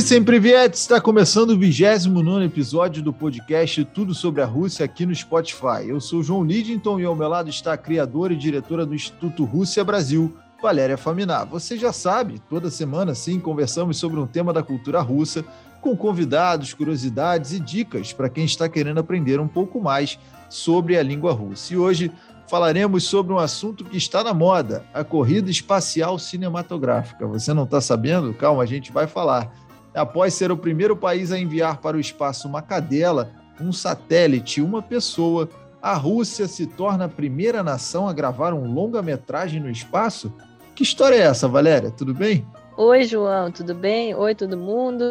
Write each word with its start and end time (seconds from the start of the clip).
Vissem 0.00 0.24
Privet, 0.24 0.72
está 0.72 0.98
começando 0.98 1.50
o 1.50 1.58
29 1.58 2.46
episódio 2.46 3.02
do 3.02 3.12
podcast 3.12 3.84
Tudo 3.84 4.14
sobre 4.14 4.40
a 4.40 4.46
Rússia 4.46 4.82
aqui 4.82 5.04
no 5.04 5.14
Spotify. 5.14 5.86
Eu 5.86 6.00
sou 6.00 6.22
João 6.22 6.42
Lidington 6.42 6.98
e 6.98 7.04
ao 7.04 7.14
meu 7.14 7.28
lado 7.28 7.50
está 7.50 7.74
a 7.74 7.76
criadora 7.76 8.32
e 8.32 8.36
diretora 8.36 8.86
do 8.86 8.94
Instituto 8.94 9.44
Rússia 9.44 9.84
Brasil, 9.84 10.34
Valéria 10.62 10.96
Faminar. 10.96 11.46
Você 11.48 11.76
já 11.76 11.92
sabe, 11.92 12.40
toda 12.48 12.70
semana 12.70 13.14
sim 13.14 13.38
conversamos 13.38 13.98
sobre 13.98 14.18
um 14.18 14.26
tema 14.26 14.54
da 14.54 14.62
cultura 14.62 15.02
russa, 15.02 15.44
com 15.82 15.94
convidados, 15.94 16.72
curiosidades 16.72 17.52
e 17.52 17.60
dicas 17.60 18.10
para 18.10 18.30
quem 18.30 18.46
está 18.46 18.70
querendo 18.70 19.00
aprender 19.00 19.38
um 19.38 19.48
pouco 19.48 19.82
mais 19.82 20.18
sobre 20.48 20.96
a 20.96 21.02
língua 21.02 21.34
russa. 21.34 21.74
E 21.74 21.76
hoje 21.76 22.10
falaremos 22.48 23.04
sobre 23.04 23.34
um 23.34 23.38
assunto 23.38 23.84
que 23.84 23.98
está 23.98 24.24
na 24.24 24.32
moda, 24.32 24.82
a 24.94 25.04
corrida 25.04 25.50
espacial 25.50 26.18
cinematográfica. 26.18 27.26
Você 27.26 27.52
não 27.52 27.64
está 27.64 27.82
sabendo? 27.82 28.32
Calma, 28.32 28.62
a 28.62 28.66
gente 28.66 28.90
vai 28.90 29.06
falar. 29.06 29.52
Após 29.94 30.34
ser 30.34 30.52
o 30.52 30.56
primeiro 30.56 30.96
país 30.96 31.32
a 31.32 31.38
enviar 31.38 31.78
para 31.78 31.96
o 31.96 32.00
espaço 32.00 32.46
uma 32.46 32.62
cadela, 32.62 33.32
um 33.60 33.72
satélite 33.72 34.60
e 34.60 34.62
uma 34.62 34.80
pessoa, 34.80 35.48
a 35.82 35.94
Rússia 35.94 36.46
se 36.46 36.66
torna 36.66 37.06
a 37.06 37.08
primeira 37.08 37.62
nação 37.62 38.08
a 38.08 38.12
gravar 38.12 38.54
um 38.54 38.72
longa-metragem 38.72 39.60
no 39.60 39.70
espaço? 39.70 40.32
Que 40.74 40.82
história 40.82 41.16
é 41.16 41.22
essa, 41.22 41.48
Valéria? 41.48 41.90
Tudo 41.90 42.14
bem? 42.14 42.46
Oi, 42.76 43.04
João, 43.04 43.50
tudo 43.50 43.74
bem? 43.74 44.14
Oi, 44.14 44.34
todo 44.34 44.56
mundo. 44.56 45.04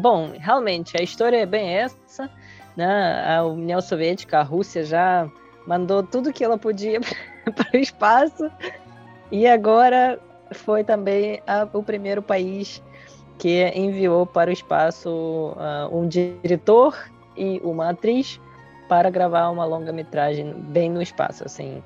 Bom, 0.00 0.32
realmente, 0.38 0.96
a 0.96 1.02
história 1.02 1.38
é 1.38 1.46
bem 1.46 1.70
essa. 1.70 2.30
Né? 2.76 3.36
A 3.36 3.44
União 3.44 3.80
Soviética, 3.80 4.38
a 4.38 4.42
Rússia 4.42 4.84
já 4.84 5.28
mandou 5.66 6.02
tudo 6.02 6.32
que 6.32 6.44
ela 6.44 6.58
podia 6.58 7.00
para 7.54 7.70
o 7.74 7.76
espaço 7.76 8.50
e 9.30 9.46
agora 9.46 10.20
foi 10.52 10.84
também 10.84 11.42
a, 11.46 11.66
o 11.72 11.82
primeiro 11.82 12.22
país 12.22 12.82
que 13.42 13.72
enviou 13.74 14.24
para 14.24 14.50
o 14.50 14.52
espaço 14.52 15.10
uh, 15.10 15.92
um 15.92 16.06
diretor 16.06 16.96
e 17.36 17.60
uma 17.64 17.90
atriz 17.90 18.40
para 18.88 19.10
gravar 19.10 19.48
uma 19.48 19.64
longa-metragem 19.64 20.52
bem 20.68 20.88
no 20.88 21.02
espaço, 21.02 21.42
assim, 21.44 21.82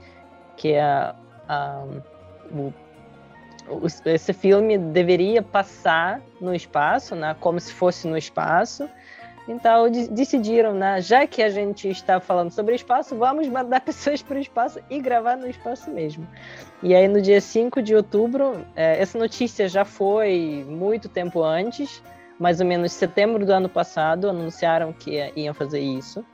que 0.54 0.74
é 0.74 1.14
o, 2.52 2.74
o, 3.72 3.86
esse 4.04 4.34
filme 4.34 4.76
deveria 4.76 5.40
passar 5.42 6.20
no 6.42 6.54
espaço, 6.54 7.14
né, 7.14 7.34
como 7.40 7.58
se 7.58 7.72
fosse 7.72 8.06
no 8.06 8.18
espaço, 8.18 8.86
então 9.48 9.88
decidiram, 10.10 10.74
né, 10.74 11.00
já 11.00 11.26
que 11.26 11.42
a 11.42 11.48
gente 11.48 11.88
está 11.88 12.18
falando 12.18 12.50
sobre 12.50 12.74
espaço, 12.74 13.16
vamos 13.16 13.46
mandar 13.48 13.80
pessoas 13.82 14.20
para 14.20 14.36
o 14.36 14.40
espaço 14.40 14.80
e 14.90 15.00
gravar 15.00 15.36
no 15.36 15.48
espaço 15.48 15.90
mesmo. 15.90 16.26
E 16.82 16.94
aí 16.94 17.06
no 17.06 17.20
dia 17.22 17.40
5 17.40 17.80
de 17.80 17.94
outubro, 17.94 18.64
é, 18.74 19.00
essa 19.00 19.18
notícia 19.18 19.68
já 19.68 19.84
foi 19.84 20.66
muito 20.68 21.08
tempo 21.08 21.42
antes, 21.42 22.02
mais 22.38 22.60
ou 22.60 22.66
menos 22.66 22.92
setembro 22.92 23.46
do 23.46 23.52
ano 23.52 23.68
passado, 23.68 24.28
anunciaram 24.28 24.92
que 24.92 25.32
iam 25.36 25.54
fazer 25.54 25.80
isso. 25.80 26.24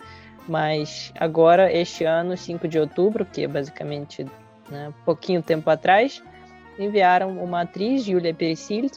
Mas 0.48 1.12
agora, 1.20 1.72
este 1.72 2.04
ano, 2.04 2.36
5 2.36 2.66
de 2.66 2.78
outubro, 2.78 3.24
que 3.24 3.44
é 3.44 3.48
basicamente 3.48 4.26
né, 4.69 4.92
pouquinho 5.04 5.41
tempo 5.41 5.70
atrás, 5.70 6.22
enviaram 6.78 7.30
uma 7.38 7.60
atriz, 7.60 8.04
Julia 8.04 8.34
Perisild, 8.34 8.92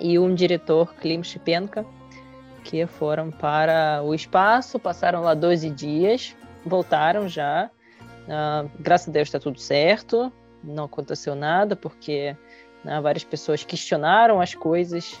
e 0.00 0.18
um 0.18 0.34
diretor, 0.34 0.94
Klim 0.94 1.22
Shipenka, 1.22 1.84
que 2.64 2.86
foram 2.86 3.30
para 3.30 4.02
o 4.04 4.14
espaço, 4.14 4.78
passaram 4.78 5.22
lá 5.22 5.34
12 5.34 5.70
dias, 5.70 6.36
voltaram 6.64 7.28
já. 7.28 7.70
Uh, 8.26 8.70
graças 8.78 9.08
a 9.08 9.12
Deus 9.12 9.28
está 9.28 9.40
tudo 9.40 9.58
certo, 9.58 10.32
não 10.62 10.84
aconteceu 10.84 11.34
nada, 11.34 11.74
porque 11.74 12.36
né, 12.84 13.00
várias 13.00 13.24
pessoas 13.24 13.64
questionaram 13.64 14.40
as 14.40 14.54
coisas, 14.54 15.14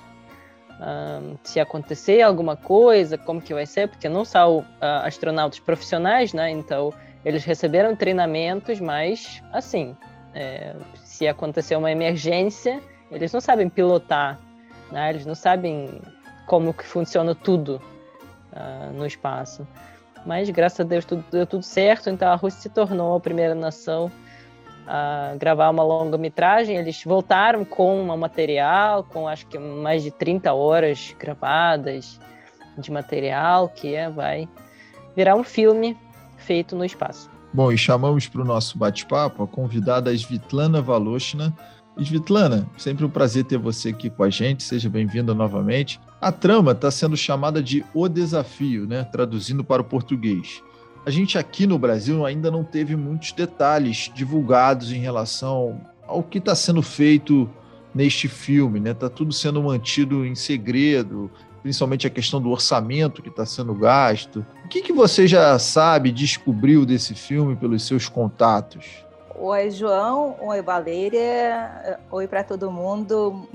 uh, 0.74 1.38
se 1.42 1.58
acontecer 1.58 2.22
alguma 2.22 2.56
coisa, 2.56 3.16
como 3.16 3.40
que 3.40 3.54
vai 3.54 3.66
ser, 3.66 3.88
porque 3.88 4.08
não 4.08 4.24
são 4.24 4.58
uh, 4.58 4.64
astronautas 5.04 5.58
profissionais, 5.58 6.32
né? 6.32 6.50
Então 6.50 6.92
eles 7.24 7.44
receberam 7.44 7.96
treinamentos, 7.96 8.80
mas 8.80 9.42
assim, 9.52 9.96
é, 10.34 10.76
se 10.94 11.26
acontecer 11.26 11.76
uma 11.76 11.90
emergência, 11.90 12.80
eles 13.10 13.32
não 13.32 13.40
sabem 13.40 13.68
pilotar, 13.68 14.38
né? 14.92 15.10
Eles 15.10 15.26
não 15.26 15.34
sabem 15.34 16.00
como 16.48 16.72
que 16.72 16.82
funciona 16.82 17.34
tudo 17.34 17.80
uh, 18.52 18.92
no 18.96 19.06
espaço. 19.06 19.68
Mas 20.26 20.50
graças 20.50 20.80
a 20.80 20.84
Deus 20.84 21.04
tudo, 21.04 21.24
deu 21.30 21.46
tudo 21.46 21.62
certo, 21.62 22.10
então 22.10 22.28
a 22.28 22.34
Rússia 22.34 22.62
se 22.62 22.68
tornou 22.70 23.14
a 23.14 23.20
primeira 23.20 23.54
nação 23.54 24.10
a 24.86 25.34
gravar 25.38 25.68
uma 25.68 25.84
longa-metragem. 25.84 26.76
Eles 26.76 27.04
voltaram 27.04 27.64
com 27.64 28.00
um 28.00 28.16
material, 28.16 29.04
com 29.04 29.28
acho 29.28 29.46
que 29.46 29.58
mais 29.58 30.02
de 30.02 30.10
30 30.10 30.52
horas 30.52 31.14
gravadas 31.18 32.18
de 32.78 32.90
material, 32.90 33.68
que 33.68 33.94
é, 33.94 34.08
vai 34.08 34.48
virar 35.14 35.36
um 35.36 35.44
filme 35.44 35.96
feito 36.38 36.74
no 36.74 36.84
espaço. 36.84 37.30
Bom, 37.52 37.70
e 37.70 37.76
chamamos 37.76 38.26
para 38.26 38.40
o 38.40 38.44
nosso 38.44 38.78
bate-papo 38.78 39.42
a 39.42 39.46
convidada 39.46 40.12
Svitlana 40.12 40.80
Valoshina. 40.80 41.54
Svitlana, 41.98 42.66
sempre 42.78 43.04
um 43.04 43.10
prazer 43.10 43.44
ter 43.44 43.58
você 43.58 43.90
aqui 43.90 44.08
com 44.08 44.22
a 44.22 44.30
gente, 44.30 44.62
seja 44.62 44.88
bem-vinda 44.88 45.34
novamente. 45.34 46.00
A 46.20 46.32
trama 46.32 46.72
está 46.72 46.90
sendo 46.90 47.16
chamada 47.16 47.62
de 47.62 47.84
O 47.94 48.08
Desafio, 48.08 48.88
né? 48.88 49.04
traduzindo 49.04 49.62
para 49.62 49.82
o 49.82 49.84
português. 49.84 50.62
A 51.06 51.10
gente 51.10 51.38
aqui 51.38 51.64
no 51.64 51.78
Brasil 51.78 52.26
ainda 52.26 52.50
não 52.50 52.64
teve 52.64 52.96
muitos 52.96 53.30
detalhes 53.30 54.10
divulgados 54.12 54.92
em 54.92 54.98
relação 54.98 55.80
ao 56.06 56.22
que 56.22 56.38
está 56.38 56.56
sendo 56.56 56.82
feito 56.82 57.48
neste 57.94 58.26
filme, 58.26 58.80
né? 58.80 58.90
Está 58.90 59.08
tudo 59.08 59.32
sendo 59.32 59.62
mantido 59.62 60.26
em 60.26 60.34
segredo, 60.34 61.30
principalmente 61.62 62.06
a 62.06 62.10
questão 62.10 62.42
do 62.42 62.50
orçamento 62.50 63.22
que 63.22 63.28
está 63.28 63.46
sendo 63.46 63.72
gasto. 63.72 64.44
O 64.64 64.68
que, 64.68 64.82
que 64.82 64.92
você 64.92 65.26
já 65.26 65.56
sabe, 65.58 66.10
descobriu 66.10 66.84
desse 66.84 67.14
filme 67.14 67.54
pelos 67.54 67.86
seus 67.86 68.08
contatos? 68.08 69.04
Oi, 69.36 69.70
João. 69.70 70.36
Oi, 70.40 70.60
Valéria. 70.62 72.00
Oi 72.10 72.26
para 72.26 72.42
todo 72.42 72.70
mundo. 72.72 73.48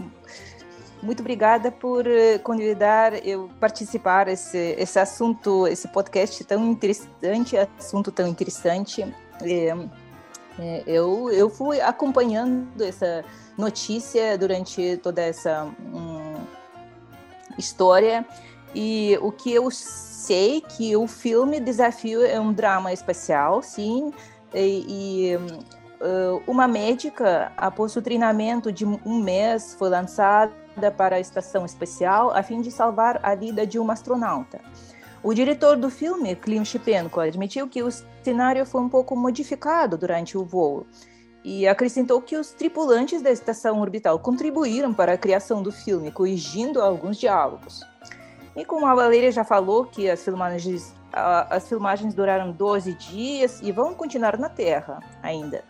Muito 1.03 1.19
obrigada 1.19 1.69
por 1.69 2.07
eh, 2.07 2.37
convidar 2.37 3.13
eu 3.27 3.49
participar 3.59 4.29
esse 4.29 4.57
esse 4.57 4.97
assunto, 4.97 5.67
esse 5.67 5.85
podcast 5.89 6.41
tão 6.45 6.65
interessante, 6.71 7.57
assunto 7.77 8.09
tão 8.09 8.25
interessante. 8.25 9.01
É, 9.41 9.75
é, 10.57 10.83
eu 10.87 11.29
eu 11.29 11.49
fui 11.49 11.81
acompanhando 11.81 12.81
essa 12.81 13.25
notícia 13.57 14.37
durante 14.37 14.95
toda 15.03 15.21
essa 15.21 15.69
um, 15.93 16.35
história. 17.57 18.25
E 18.73 19.19
o 19.21 19.29
que 19.29 19.53
eu 19.53 19.69
sei 19.69 20.61
que 20.61 20.95
o 20.95 21.05
filme 21.05 21.59
Desafio 21.59 22.25
é 22.25 22.39
um 22.39 22.53
drama 22.53 22.93
especial, 22.93 23.61
sim, 23.61 24.13
e, 24.53 24.85
e 25.35 25.37
uma 26.47 26.67
médica 26.67 27.51
após 27.55 27.95
o 27.95 28.01
treinamento 28.01 28.71
de 28.71 28.83
um 28.83 29.21
mês 29.21 29.75
foi 29.77 29.89
lançada 29.89 30.62
para 30.97 31.15
a 31.15 31.19
estação 31.19 31.65
especial 31.65 32.31
a 32.31 32.43
fim 32.43 32.61
de 32.61 32.71
salvar 32.71 33.19
a 33.23 33.35
vida 33.35 33.65
de 33.65 33.79
uma 33.79 33.93
astronauta. 33.93 34.59
O 35.23 35.33
diretor 35.33 35.77
do 35.77 35.89
filme, 35.89 36.35
Klim 36.35 36.65
Shipenko, 36.65 37.21
admitiu 37.21 37.67
que 37.67 37.81
o 37.81 37.89
cenário 38.21 38.65
foi 38.65 38.81
um 38.81 38.89
pouco 38.89 39.15
modificado 39.15 39.97
durante 39.97 40.37
o 40.37 40.43
voo 40.43 40.85
e 41.43 41.67
acrescentou 41.67 42.21
que 42.21 42.35
os 42.35 42.51
tripulantes 42.51 43.21
da 43.21 43.31
estação 43.31 43.79
orbital 43.79 44.17
contribuíram 44.19 44.93
para 44.93 45.13
a 45.13 45.17
criação 45.17 45.61
do 45.61 45.71
filme, 45.71 46.11
corrigindo 46.11 46.81
alguns 46.81 47.17
diálogos. 47.17 47.81
E 48.55 48.63
como 48.65 48.85
a 48.85 48.95
Valeria 48.95 49.31
já 49.31 49.43
falou 49.43 49.85
que 49.85 50.09
as 50.09 50.23
filmagens, 50.23 50.93
as 51.11 51.67
filmagens 51.67 52.13
duraram 52.13 52.51
12 52.51 52.93
dias 52.93 53.61
e 53.61 53.71
vão 53.71 53.93
continuar 53.93 54.37
na 54.37 54.49
Terra 54.49 54.99
ainda. 55.21 55.63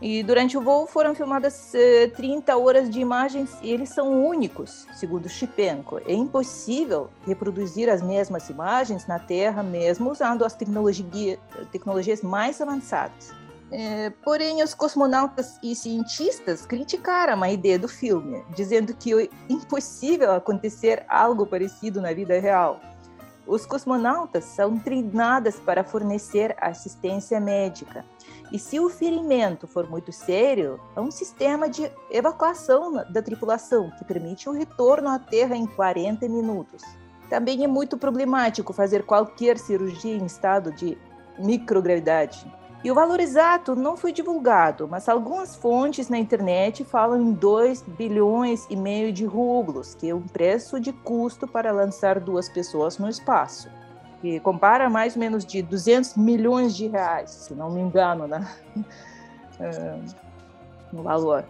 E 0.00 0.22
durante 0.22 0.58
o 0.58 0.60
voo 0.60 0.86
foram 0.86 1.14
filmadas 1.14 1.72
30 2.16 2.52
eh, 2.52 2.56
horas 2.56 2.90
de 2.90 3.00
imagens 3.00 3.56
e 3.62 3.70
eles 3.70 3.88
são 3.88 4.26
únicos, 4.26 4.86
segundo 4.94 5.26
Shipenko. 5.26 5.98
É 6.06 6.12
impossível 6.12 7.08
reproduzir 7.26 7.88
as 7.88 8.02
mesmas 8.02 8.50
imagens 8.50 9.06
na 9.06 9.18
Terra, 9.18 9.62
mesmo 9.62 10.10
usando 10.10 10.44
as 10.44 10.54
tecnologia, 10.54 11.38
tecnologias 11.72 12.20
mais 12.20 12.60
avançadas. 12.60 13.32
É, 13.72 14.10
porém, 14.22 14.62
os 14.62 14.74
cosmonautas 14.74 15.58
e 15.62 15.74
cientistas 15.74 16.64
criticaram 16.66 17.42
a 17.42 17.50
ideia 17.50 17.78
do 17.78 17.88
filme, 17.88 18.44
dizendo 18.54 18.94
que 18.94 19.12
é 19.14 19.28
impossível 19.48 20.32
acontecer 20.32 21.04
algo 21.08 21.46
parecido 21.46 22.00
na 22.02 22.12
vida 22.12 22.38
real. 22.38 22.80
Os 23.46 23.64
cosmonautas 23.64 24.44
são 24.44 24.78
treinados 24.78 25.56
para 25.56 25.82
fornecer 25.82 26.54
assistência 26.60 27.40
médica 27.40 28.04
e 28.52 28.58
se 28.58 28.78
o 28.78 28.88
ferimento 28.88 29.66
for 29.66 29.88
muito 29.88 30.12
sério, 30.12 30.80
há 30.94 31.00
um 31.00 31.10
sistema 31.10 31.68
de 31.68 31.90
evacuação 32.10 32.92
da 33.10 33.20
tripulação 33.20 33.90
que 33.98 34.04
permite 34.04 34.48
o 34.48 34.52
retorno 34.52 35.08
à 35.08 35.18
Terra 35.18 35.56
em 35.56 35.66
40 35.66 36.28
minutos. 36.28 36.82
Também 37.28 37.64
é 37.64 37.66
muito 37.66 37.98
problemático 37.98 38.72
fazer 38.72 39.04
qualquer 39.04 39.58
cirurgia 39.58 40.14
em 40.14 40.26
estado 40.26 40.70
de 40.70 40.96
microgravidade. 41.38 42.46
E 42.84 42.90
o 42.90 42.94
valor 42.94 43.18
exato 43.18 43.74
não 43.74 43.96
foi 43.96 44.12
divulgado, 44.12 44.86
mas 44.86 45.08
algumas 45.08 45.56
fontes 45.56 46.08
na 46.08 46.18
internet 46.18 46.84
falam 46.84 47.20
em 47.20 47.32
2 47.32 47.82
bilhões 47.82 48.64
e 48.70 48.76
meio 48.76 49.12
de 49.12 49.24
rublos, 49.24 49.94
que 49.94 50.08
é 50.08 50.14
o 50.14 50.20
preço 50.20 50.78
de 50.78 50.92
custo 50.92 51.48
para 51.48 51.72
lançar 51.72 52.20
duas 52.20 52.48
pessoas 52.48 52.96
no 52.96 53.08
espaço. 53.08 53.68
Que 54.20 54.40
compara 54.40 54.88
mais 54.88 55.14
ou 55.14 55.20
menos 55.20 55.44
de 55.44 55.62
200 55.62 56.16
milhões 56.16 56.76
de 56.76 56.86
reais, 56.86 57.30
se 57.30 57.54
não 57.54 57.70
me 57.70 57.80
engano, 57.80 58.26
né? 58.26 58.46
no 60.92 61.02
valor. 61.02 61.44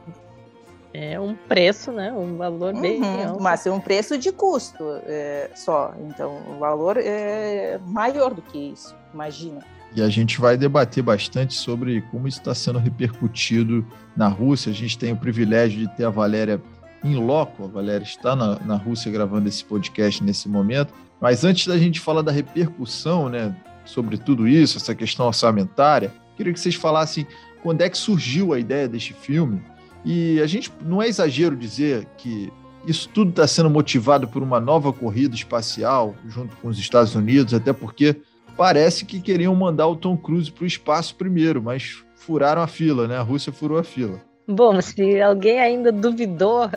É 0.92 1.20
um 1.20 1.34
preço, 1.34 1.92
né? 1.92 2.10
Um 2.12 2.36
valor 2.36 2.74
bem 2.80 3.02
uhum, 3.02 3.28
alto. 3.28 3.42
Mas 3.42 3.66
é 3.66 3.70
um 3.70 3.80
preço 3.80 4.16
de 4.16 4.32
custo 4.32 4.82
é, 5.04 5.50
só. 5.54 5.92
Então, 6.00 6.40
o 6.48 6.58
valor 6.58 6.96
é 6.96 7.78
maior 7.86 8.32
do 8.32 8.40
que 8.40 8.58
isso, 8.72 8.94
imagina. 9.12 9.60
E 9.94 10.02
a 10.02 10.08
gente 10.08 10.40
vai 10.40 10.56
debater 10.56 11.02
bastante 11.02 11.54
sobre 11.54 12.02
como 12.10 12.26
isso 12.26 12.38
está 12.38 12.54
sendo 12.54 12.78
repercutido 12.78 13.86
na 14.16 14.28
Rússia. 14.28 14.70
A 14.70 14.74
gente 14.74 14.98
tem 14.98 15.12
o 15.12 15.16
privilégio 15.16 15.80
de 15.80 15.96
ter 15.96 16.04
a 16.04 16.10
Valéria 16.10 16.60
em 17.04 17.16
loco. 17.16 17.64
A 17.64 17.66
Valéria 17.68 18.04
está 18.04 18.34
na, 18.36 18.58
na 18.60 18.76
Rússia 18.76 19.10
gravando 19.10 19.48
esse 19.48 19.64
podcast 19.64 20.22
nesse 20.22 20.48
momento. 20.48 20.92
Mas 21.20 21.44
antes 21.44 21.66
da 21.66 21.78
gente 21.78 22.00
falar 22.00 22.22
da 22.22 22.32
repercussão, 22.32 23.28
né, 23.28 23.54
sobre 23.84 24.18
tudo 24.18 24.46
isso, 24.46 24.76
essa 24.76 24.94
questão 24.94 25.26
orçamentária, 25.26 26.12
queria 26.36 26.52
que 26.52 26.60
vocês 26.60 26.74
falassem 26.74 27.26
quando 27.62 27.82
é 27.82 27.88
que 27.88 27.96
surgiu 27.96 28.52
a 28.52 28.58
ideia 28.58 28.88
deste 28.88 29.12
filme. 29.12 29.62
E 30.04 30.40
a 30.40 30.46
gente 30.46 30.72
não 30.84 31.02
é 31.02 31.08
exagero 31.08 31.56
dizer 31.56 32.06
que 32.16 32.52
isso 32.86 33.08
tudo 33.08 33.30
está 33.30 33.46
sendo 33.46 33.68
motivado 33.68 34.28
por 34.28 34.42
uma 34.42 34.60
nova 34.60 34.92
corrida 34.92 35.34
espacial 35.34 36.14
junto 36.28 36.56
com 36.56 36.68
os 36.68 36.78
Estados 36.78 37.14
Unidos, 37.14 37.52
até 37.52 37.72
porque 37.72 38.16
parece 38.56 39.04
que 39.04 39.20
queriam 39.20 39.54
mandar 39.54 39.88
o 39.88 39.96
Tom 39.96 40.16
Cruise 40.16 40.50
para 40.50 40.62
o 40.62 40.66
espaço 40.66 41.16
primeiro, 41.16 41.60
mas 41.60 42.04
furaram 42.14 42.62
a 42.62 42.66
fila, 42.66 43.08
né? 43.08 43.16
A 43.16 43.22
Rússia 43.22 43.52
furou 43.52 43.78
a 43.78 43.84
fila. 43.84 44.20
Bom, 44.48 44.80
se 44.80 45.20
alguém 45.20 45.58
ainda 45.58 45.90
duvidou 45.90 46.70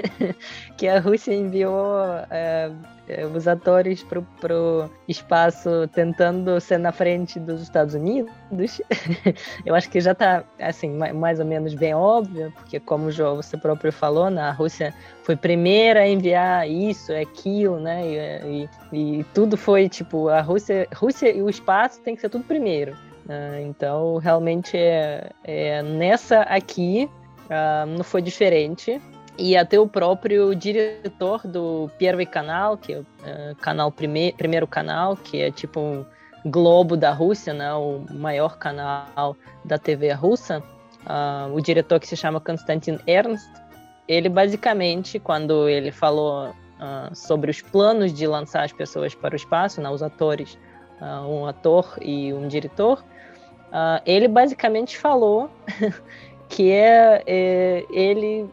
que 0.78 0.88
a 0.88 0.98
Rússia 0.98 1.34
enviou 1.34 1.98
é, 2.30 2.72
é 3.06 3.26
os 3.26 3.46
atores 3.46 4.02
para 4.02 4.56
o 4.56 4.88
espaço 5.06 5.86
tentando 5.92 6.58
ser 6.62 6.78
na 6.78 6.92
frente 6.92 7.38
dos 7.38 7.60
Estados 7.60 7.94
Unidos, 7.94 8.80
eu 9.66 9.74
acho 9.74 9.90
que 9.90 10.00
já 10.00 10.12
está 10.12 10.44
assim, 10.58 10.96
mais 10.96 11.38
ou 11.38 11.44
menos 11.44 11.74
bem 11.74 11.94
óbvio, 11.94 12.50
porque 12.56 12.80
como 12.80 13.12
você 13.12 13.58
próprio 13.58 13.92
falou, 13.92 14.30
né, 14.30 14.40
a 14.40 14.52
Rússia 14.52 14.94
foi 15.24 15.36
primeira 15.36 16.00
a 16.00 16.08
enviar 16.08 16.66
isso, 16.66 17.12
aquilo, 17.12 17.78
né? 17.80 18.00
E, 18.02 18.68
e, 18.92 19.20
e 19.20 19.24
tudo 19.34 19.58
foi 19.58 19.90
tipo, 19.90 20.28
a 20.28 20.40
Rússia, 20.40 20.88
Rússia 20.94 21.30
e 21.30 21.42
o 21.42 21.50
espaço 21.50 22.00
tem 22.00 22.14
que 22.14 22.22
ser 22.22 22.30
tudo 22.30 22.44
primeiro. 22.44 22.96
Uh, 23.29 23.61
então, 23.61 24.17
realmente, 24.17 24.75
é, 24.75 25.29
é 25.43 25.83
nessa 25.83 26.41
aqui 26.41 27.07
uh, 27.45 27.85
não 27.85 28.03
foi 28.03 28.23
diferente. 28.23 28.99
E 29.37 29.55
até 29.55 29.79
o 29.79 29.87
próprio 29.87 30.53
diretor 30.55 31.47
do 31.47 31.89
Первый 31.97 32.25
Canal, 32.25 32.75
que 32.75 32.93
é 32.93 32.97
o 32.97 33.01
uh, 33.01 33.55
canal 33.61 33.91
prime 33.91 34.33
primeiro 34.33 34.67
canal, 34.67 35.15
que 35.15 35.41
é 35.41 35.51
tipo 35.51 35.79
um 35.79 36.05
globo 36.45 36.97
da 36.97 37.11
Rússia, 37.11 37.53
né, 37.53 37.71
o 37.73 38.03
maior 38.11 38.57
canal 38.57 39.35
da 39.63 39.77
TV 39.77 40.11
russa, 40.13 40.63
o 41.53 41.59
diretor 41.59 41.99
que 41.99 42.07
se 42.07 42.15
chama 42.15 42.39
Konstantin 42.39 42.97
Ernst, 43.05 43.49
ele 44.07 44.29
basicamente, 44.29 45.19
quando 45.19 45.67
ele 45.67 45.91
falou 45.91 46.53
sobre 47.13 47.51
os 47.51 47.61
planos 47.61 48.13
de 48.13 48.25
lançar 48.25 48.63
as 48.63 48.71
pessoas 48.71 49.13
para 49.13 49.33
o 49.33 49.35
espaço, 49.35 49.81
né, 49.81 49.89
os 49.89 50.01
atores, 50.01 50.57
um 51.27 51.45
ator 51.45 51.97
e 52.01 52.33
um 52.33 52.47
diretor, 52.47 53.03
Uh, 53.74 53.98
ele 54.06 54.28
basicamente 54.28 54.96
falou 54.96 55.50
que 56.48 56.70
é, 56.70 57.24
é, 57.26 57.84
ele, 57.90 58.48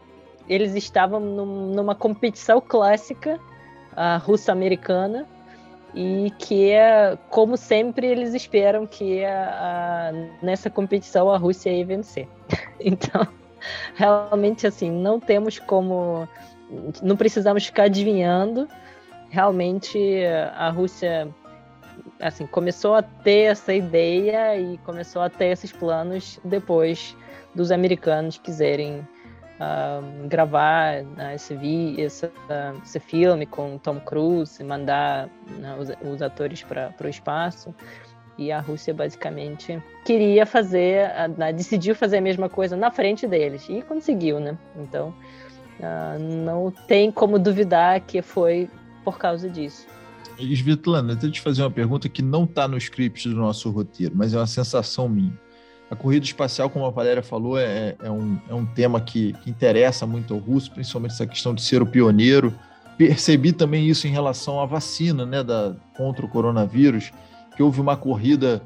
eles 0.49 0.73
estavam 0.73 1.19
num, 1.19 1.67
numa 1.67 1.93
competição 1.93 2.59
clássica 2.59 3.39
uh, 3.91 4.19
russo-americana 4.25 5.27
e 5.93 6.33
que 6.39 6.71
é 6.71 7.15
como 7.29 7.55
sempre 7.55 8.07
eles 8.07 8.33
esperam 8.33 8.87
que 8.87 9.21
nessa 10.41 10.71
competição 10.71 11.29
a 11.29 11.37
Rússia 11.37 11.69
ia 11.69 11.85
vencer. 11.85 12.27
então, 12.79 13.27
realmente 13.93 14.65
assim, 14.65 14.89
não 14.89 15.19
temos 15.19 15.59
como 15.59 16.27
não 17.03 17.15
precisamos 17.15 17.65
ficar 17.65 17.83
adivinhando. 17.83 18.67
Realmente 19.29 19.99
a 20.55 20.69
Rússia 20.69 21.27
assim, 22.21 22.45
começou 22.45 22.95
a 22.95 23.01
ter 23.01 23.51
essa 23.51 23.73
ideia 23.73 24.57
e 24.59 24.77
começou 24.79 25.21
a 25.21 25.29
ter 25.29 25.47
esses 25.47 25.71
planos 25.71 26.39
depois 26.43 27.15
dos 27.53 27.71
americanos 27.71 28.37
quiserem 28.37 29.05
uh, 29.59 30.27
gravar 30.27 31.03
né, 31.03 31.35
esse, 31.35 31.53
esse, 31.97 32.25
uh, 32.25 32.81
esse 32.83 32.99
filme 32.99 33.45
com 33.45 33.77
Tom 33.77 33.99
Cruise, 33.99 34.63
mandar 34.63 35.29
né, 35.59 35.75
os, 35.77 35.89
os, 36.07 36.21
atores 36.21 36.63
para 36.63 36.93
o 37.03 37.07
espaço. 37.07 37.73
E 38.37 38.51
a 38.51 38.59
Rússia 38.59 38.93
basicamente 38.93 39.81
queria 40.05 40.45
fazer, 40.45 41.09
uh, 41.09 41.53
decidiu 41.53 41.93
fazer 41.93 42.17
a 42.17 42.21
mesma 42.21 42.49
coisa 42.49 42.75
na 42.75 42.89
frente 42.89 43.27
deles 43.27 43.67
e 43.69 43.81
conseguiu, 43.81 44.39
né? 44.39 44.57
Então 44.75 45.13
não 46.45 46.69
tem 46.69 47.11
como 47.11 47.39
duvidar 47.39 48.01
que 48.01 48.21
foi 48.21 48.69
por 49.03 49.17
causa 49.17 49.49
disso. 49.49 49.87
Svetlana, 50.41 51.17
eu 51.21 51.31
te 51.31 51.41
fazer 51.41 51.61
uma 51.61 51.71
pergunta 51.71 52.09
que 52.09 52.21
não 52.21 52.43
está 52.43 52.67
no 52.67 52.77
script 52.77 53.29
do 53.29 53.35
nosso 53.35 53.69
roteiro, 53.69 54.13
mas 54.15 54.33
é 54.33 54.37
uma 54.37 54.47
sensação 54.47 55.07
minha. 55.07 55.33
A 55.89 55.95
corrida 55.95 56.25
espacial, 56.25 56.69
como 56.69 56.85
a 56.85 56.89
Valéria 56.89 57.21
falou, 57.21 57.59
é, 57.59 57.95
é, 58.01 58.09
um, 58.09 58.39
é 58.49 58.53
um 58.53 58.65
tema 58.65 59.01
que, 59.01 59.33
que 59.43 59.49
interessa 59.49 60.05
muito 60.05 60.33
ao 60.33 60.39
russo, 60.39 60.71
principalmente 60.71 61.11
essa 61.11 61.27
questão 61.27 61.53
de 61.53 61.61
ser 61.61 61.81
o 61.81 61.85
pioneiro. 61.85 62.53
Percebi 62.97 63.51
também 63.51 63.87
isso 63.89 64.07
em 64.07 64.11
relação 64.11 64.61
à 64.61 64.65
vacina 64.65 65.25
né, 65.25 65.43
da, 65.43 65.75
contra 65.97 66.25
o 66.25 66.29
coronavírus, 66.29 67.11
que 67.57 67.61
houve 67.61 67.81
uma 67.81 67.97
corrida 67.97 68.61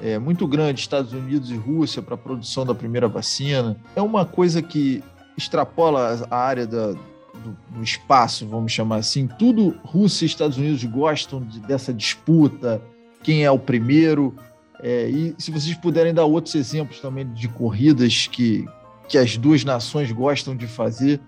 é, 0.00 0.18
muito 0.20 0.46
grande, 0.46 0.80
Estados 0.80 1.12
Unidos 1.12 1.50
e 1.50 1.56
Rússia, 1.56 2.00
para 2.00 2.14
a 2.14 2.18
produção 2.18 2.64
da 2.64 2.74
primeira 2.74 3.08
vacina. 3.08 3.76
É 3.96 4.00
uma 4.00 4.24
coisa 4.24 4.62
que 4.62 5.02
extrapola 5.36 6.26
a 6.30 6.36
área 6.36 6.66
da, 6.66 6.94
do, 7.34 7.56
do, 7.76 7.82
espaço, 7.82 8.46
vamos 8.46 8.72
chamar 8.72 8.96
assim, 8.96 9.26
tudo 9.38 9.76
Rússia 9.84 10.24
e 10.24 10.26
Estados 10.26 10.56
Unidos 10.56 10.82
gostam 10.84 11.40
de, 11.42 11.60
dessa 11.60 11.92
disputa, 11.92 12.82
quem 13.22 13.44
é 13.44 13.50
o 13.50 13.58
primeiro. 13.58 14.34
É, 14.80 15.08
e 15.08 15.34
se 15.38 15.50
vocês 15.50 15.76
puderem 15.76 16.14
dar 16.14 16.24
outros 16.24 16.54
exemplos 16.54 17.00
também 17.00 17.26
de 17.32 17.48
corridas 17.48 18.26
que, 18.26 18.66
que 19.08 19.18
as 19.18 19.36
duas 19.36 19.64
nações 19.64 20.10
gostam 20.12 20.56
de 20.56 20.66
fazer, 20.66 21.20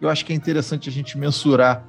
eu 0.00 0.08
acho 0.08 0.24
que 0.24 0.32
é 0.32 0.36
interessante 0.36 0.88
a 0.88 0.92
gente 0.92 1.16
mensurar 1.16 1.84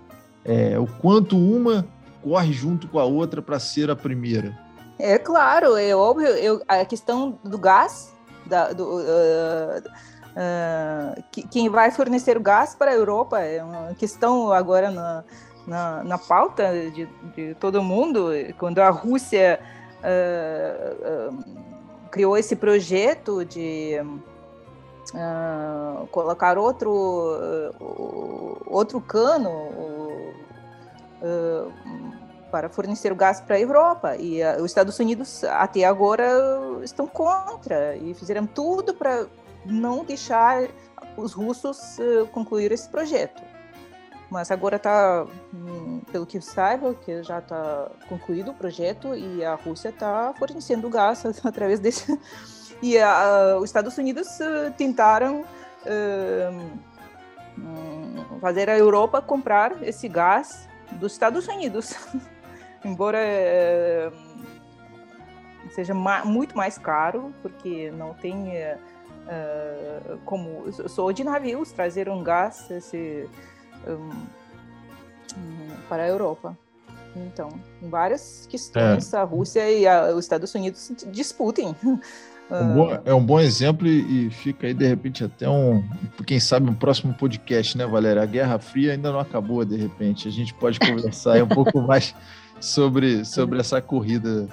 é, 0.46 0.78
o 0.80 0.88
quanto 0.88 1.38
uma 1.38 1.86
corre 2.22 2.54
junto 2.54 2.88
com 2.88 3.00
a 3.00 3.04
outra 3.04 3.42
para 3.42 3.60
ser 3.60 3.90
a 3.90 3.96
primeira. 3.96 4.58
É 5.00 5.18
claro, 5.18 5.76
é 5.78 5.96
óbvio. 5.96 6.28
Eu, 6.28 6.62
a 6.68 6.84
questão 6.84 7.40
do 7.44 7.58
gás, 7.58 8.14
da, 8.46 8.74
do, 8.74 8.98
uh, 8.98 9.84
uh, 10.38 11.24
que, 11.32 11.48
quem 11.48 11.70
vai 11.70 11.89
fornecer 11.91 12.38
o 12.38 12.39
gás 12.39 12.75
para 12.75 12.91
a 12.91 12.94
Europa 12.94 13.39
é 13.39 13.63
uma 13.63 13.96
questão 13.96 14.51
agora 14.51 14.91
na, 14.91 15.24
na, 15.65 16.03
na 16.03 16.17
pauta 16.17 16.72
de, 16.91 17.08
de, 17.36 17.56
todo 17.56 17.82
mundo. 17.84 18.29
Quando 18.58 18.79
a 18.79 18.89
Rússia 18.89 19.60
uh, 20.00 21.34
uh, 21.34 22.10
criou 22.12 22.38
esse 22.38 22.56
projeto 22.56 23.44
de 23.44 23.96
colocar 26.12 26.58
outro, 26.58 26.91
outro 28.65 29.00
cano 29.00 29.50
para 32.51 32.67
fornecer 32.67 33.13
o 33.13 33.15
gás 33.15 33.39
para 33.39 33.56
a 33.56 33.60
Europa. 33.60 34.17
E 34.17 34.44
os 34.60 34.65
Estados 34.65 35.00
Unidos, 35.00 35.46
até 35.46 35.86
agora, 35.86 36.27
estão 36.84 37.08
contra 37.08 37.96
e 37.96 38.13
fizeram 38.13 38.46
tudo 38.46 38.94
para 38.94 39.25
não 39.66 40.04
deixar 40.04 40.68
os 41.16 41.34
russos 41.34 41.98
uh, 42.00 42.28
concluir 42.28 42.72
esse 42.72 42.88
projeto. 42.90 43.42
Mas 44.30 44.52
agora 44.52 44.76
está, 44.76 45.26
hum, 45.54 46.02
pelo 46.12 46.26
que 46.26 46.38
eu 46.38 46.42
saiba, 46.42 46.94
que 46.94 47.24
já 47.24 47.40
está 47.40 47.90
concluído 48.10 48.52
o 48.52 48.54
projeto 48.54 49.16
e 49.16 49.44
a 49.44 49.56
Rússia 49.56 49.90
está 49.90 50.34
fornecendo 50.38 50.90
gás 50.90 51.26
através 51.46 51.80
desse. 51.80 52.20
E 52.82 52.98
uh, 52.98 53.58
os 53.58 53.66
Estados 53.66 53.98
Unidos 53.98 54.28
uh, 54.40 54.72
tentaram 54.78 55.42
uh, 55.42 56.80
fazer 58.40 58.70
a 58.70 58.78
Europa 58.78 59.22
comprar 59.22 59.82
esse 59.82 60.08
gás 60.08 60.68
dos 60.92 61.14
Estados 61.14 61.48
Unidos, 61.48 61.96
embora 62.86 63.18
seja 65.72 65.94
ma 65.94 66.24
muito 66.26 66.56
mais 66.56 66.78
caro, 66.78 67.34
porque 67.42 67.92
não 67.92 68.14
tem 68.14 68.50
uh, 68.50 68.80
como 70.26 70.72
sou 70.88 71.12
de 71.12 71.24
navios 71.24 71.72
trazer 71.72 72.10
um 72.10 72.24
gás 72.24 72.70
esse, 72.72 73.28
um, 73.88 74.10
para 75.90 76.04
a 76.04 76.08
Europa. 76.08 76.58
Então, 77.16 77.50
várias 77.82 78.48
questões, 78.48 79.12
é. 79.14 79.18
a 79.18 79.24
Rússia 79.24 79.72
e 79.72 79.88
a, 79.88 80.14
os 80.14 80.26
Estados 80.26 80.54
Unidos 80.54 80.92
disputem 81.12 81.76
Um 82.50 82.74
bom, 82.74 83.00
é 83.04 83.14
um 83.14 83.26
bom 83.26 83.40
exemplo 83.40 83.86
e, 83.86 84.28
e, 84.28 84.30
fica 84.30 84.68
aí, 84.68 84.74
de 84.74 84.88
repente, 84.88 85.22
até 85.22 85.50
um. 85.50 85.84
Quem 86.26 86.40
sabe 86.40 86.70
um 86.70 86.74
próximo 86.74 87.14
podcast, 87.14 87.78
né, 87.78 87.86
Valéria? 87.86 88.22
A 88.24 88.26
Guerra 88.26 88.58
Fria 88.58 88.94
ainda 88.94 89.12
não 89.12 89.20
acabou, 89.20 89.66
de 89.66 89.76
repente. 89.76 90.30
A 90.30 90.32
gente 90.32 90.54
pode 90.54 90.80
conversar 90.80 91.44
um 91.44 91.48
pouco 91.48 91.82
mais 91.84 92.16
sobre, 92.62 93.26
sobre 93.26 93.60
essa 93.60 93.82
corrida 93.82 94.48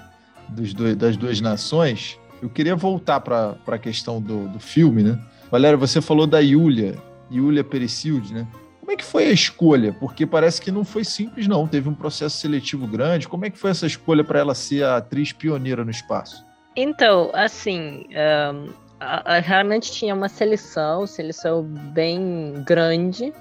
dos 0.48 0.74
dois, 0.74 0.96
das 0.96 1.16
duas 1.16 1.40
nações. 1.40 2.18
Eu 2.44 2.50
queria 2.50 2.76
voltar 2.76 3.20
para 3.20 3.56
a 3.66 3.78
questão 3.78 4.20
do, 4.20 4.46
do 4.48 4.60
filme, 4.60 5.02
né? 5.02 5.18
Valéria, 5.50 5.78
você 5.78 6.02
falou 6.02 6.26
da 6.26 6.40
Yulia, 6.40 6.94
Yulia 7.32 7.64
Perisild, 7.64 8.34
né? 8.34 8.46
Como 8.80 8.92
é 8.92 8.96
que 8.96 9.04
foi 9.04 9.28
a 9.28 9.30
escolha? 9.30 9.96
Porque 9.98 10.26
parece 10.26 10.60
que 10.60 10.70
não 10.70 10.84
foi 10.84 11.04
simples, 11.04 11.48
não. 11.48 11.66
Teve 11.66 11.88
um 11.88 11.94
processo 11.94 12.36
seletivo 12.36 12.86
grande. 12.86 13.26
Como 13.26 13.46
é 13.46 13.50
que 13.50 13.58
foi 13.58 13.70
essa 13.70 13.86
escolha 13.86 14.22
para 14.22 14.40
ela 14.40 14.54
ser 14.54 14.84
a 14.84 14.98
atriz 14.98 15.32
pioneira 15.32 15.86
no 15.86 15.90
espaço? 15.90 16.44
Então, 16.76 17.30
assim, 17.32 18.04
um, 18.10 18.68
a, 19.00 19.36
a, 19.36 19.38
realmente 19.38 19.90
tinha 19.90 20.14
uma 20.14 20.28
seleção, 20.28 21.06
seleção 21.06 21.62
bem 21.62 22.62
grande. 22.66 23.32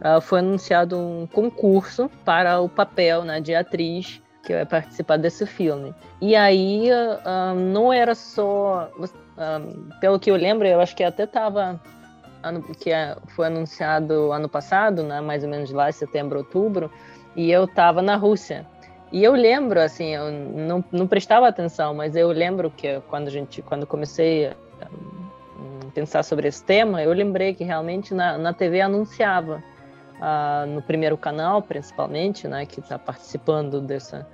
Uh, 0.00 0.22
foi 0.22 0.38
anunciado 0.38 0.96
um 0.96 1.26
concurso 1.26 2.10
para 2.24 2.58
o 2.62 2.68
papel 2.68 3.24
né, 3.24 3.42
de 3.42 3.54
atriz 3.54 4.22
que 4.48 4.54
vai 4.54 4.64
participar 4.64 5.18
desse 5.18 5.44
filme. 5.44 5.94
E 6.22 6.34
aí 6.34 6.88
uh, 6.90 7.54
não 7.54 7.92
era 7.92 8.14
só, 8.14 8.90
uh, 8.98 9.98
pelo 10.00 10.18
que 10.18 10.30
eu 10.30 10.36
lembro, 10.36 10.66
eu 10.66 10.80
acho 10.80 10.96
que 10.96 11.04
até 11.04 11.24
estava 11.24 11.78
que 12.80 12.90
é, 12.90 13.14
foi 13.34 13.48
anunciado 13.48 14.32
ano 14.32 14.48
passado, 14.48 15.02
né, 15.02 15.20
mais 15.20 15.44
ou 15.44 15.50
menos 15.50 15.70
lá, 15.70 15.92
setembro, 15.92 16.38
outubro, 16.38 16.90
e 17.36 17.50
eu 17.50 17.64
estava 17.64 18.00
na 18.00 18.16
Rússia. 18.16 18.64
E 19.12 19.22
eu 19.22 19.32
lembro, 19.32 19.80
assim, 19.80 20.14
eu 20.14 20.30
não, 20.30 20.82
não 20.90 21.06
prestava 21.06 21.46
atenção, 21.46 21.92
mas 21.92 22.16
eu 22.16 22.28
lembro 22.28 22.70
que 22.70 23.00
quando 23.08 23.26
a 23.26 23.30
gente, 23.30 23.60
quando 23.60 23.86
comecei 23.86 24.46
a 24.46 24.54
pensar 25.92 26.22
sobre 26.22 26.48
esse 26.48 26.64
tema, 26.64 27.02
eu 27.02 27.12
lembrei 27.12 27.52
que 27.52 27.64
realmente 27.64 28.14
na, 28.14 28.38
na 28.38 28.54
TV 28.54 28.80
anunciava, 28.80 29.62
uh, 30.18 30.66
no 30.66 30.82
primeiro 30.82 31.16
canal, 31.16 31.62
principalmente, 31.62 32.46
né, 32.46 32.66
que 32.66 32.80
está 32.80 32.98
participando 32.98 33.80
dessa, 33.80 34.26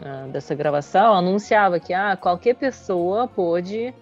uh, 0.00 0.28
dessa 0.28 0.54
gravação, 0.54 1.14
anunciava 1.14 1.78
que 1.78 1.92
ah, 1.92 2.16
qualquer 2.16 2.54
pessoa 2.54 3.26
pode 3.28 3.94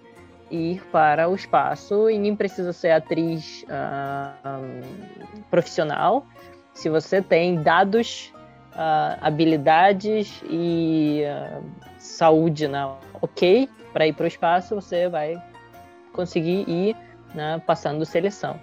ir 0.51 0.81
para 0.91 1.29
o 1.29 1.35
espaço 1.35 2.09
e 2.09 2.17
nem 2.17 2.35
precisa 2.35 2.73
ser 2.73 2.91
atriz 2.91 3.63
uh, 3.63 4.59
um, 4.59 5.41
profissional. 5.49 6.25
Se 6.73 6.89
você 6.89 7.21
tem 7.21 7.61
dados, 7.61 8.33
uh, 8.73 9.17
habilidades 9.21 10.41
e 10.49 11.23
uh, 11.25 11.63
saúde 11.97 12.67
né, 12.67 12.93
ok 13.21 13.69
para 13.93 14.07
ir 14.07 14.13
para 14.13 14.25
o 14.25 14.27
espaço, 14.27 14.75
você 14.75 15.07
vai 15.07 15.41
conseguir 16.13 16.69
ir 16.69 16.95
né, 17.33 17.61
passando 17.65 18.05
seleção. 18.05 18.59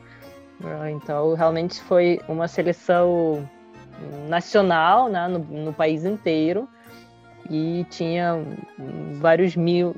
Então, 0.91 1.35
realmente 1.35 1.81
foi 1.81 2.21
uma 2.29 2.49
seleção 2.49 3.49
nacional 4.29 5.09
né, 5.09 5.29
no, 5.29 5.39
no 5.39 5.73
país 5.73 6.05
inteiro 6.05 6.69
e 7.51 7.87
tinha 7.91 8.35
vários 9.15 9.57
mil, 9.57 9.95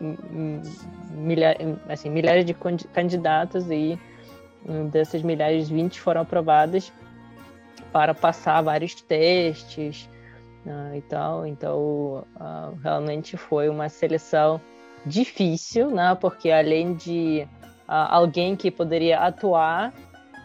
milhares, 1.10 1.76
assim, 1.88 2.08
milhares 2.08 2.44
de 2.44 2.54
candidatos 2.92 3.70
e 3.70 3.98
dessas 4.90 5.22
milhares, 5.22 5.68
20 5.68 6.00
foram 6.00 6.20
aprovadas 6.20 6.92
para 7.92 8.14
passar 8.14 8.62
vários 8.62 8.94
testes 8.94 10.08
uh, 10.66 10.94
e 10.94 11.02
tal. 11.02 11.46
Então, 11.46 12.24
uh, 12.36 12.76
realmente 12.82 13.36
foi 13.36 13.68
uma 13.68 13.88
seleção 13.88 14.60
difícil, 15.04 15.90
né? 15.90 16.14
Porque 16.20 16.50
além 16.50 16.94
de 16.94 17.46
uh, 17.88 18.06
alguém 18.10 18.54
que 18.54 18.70
poderia 18.70 19.18
atuar, 19.20 19.92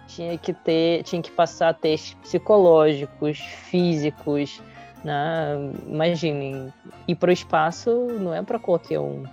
tinha 0.07 0.37
que 0.37 0.53
ter, 0.53 1.03
tinha 1.03 1.21
que 1.21 1.31
passar 1.31 1.73
testes 1.73 2.13
psicológicos, 2.15 3.39
físicos, 3.39 4.61
né? 5.05 5.55
Imaginem, 5.85 6.73
ir 7.07 7.15
para 7.15 7.29
o 7.29 7.33
espaço 7.33 7.91
não 8.19 8.33
é 8.33 8.41
para 8.41 8.57
qualquer 8.57 8.99
um. 8.99 9.23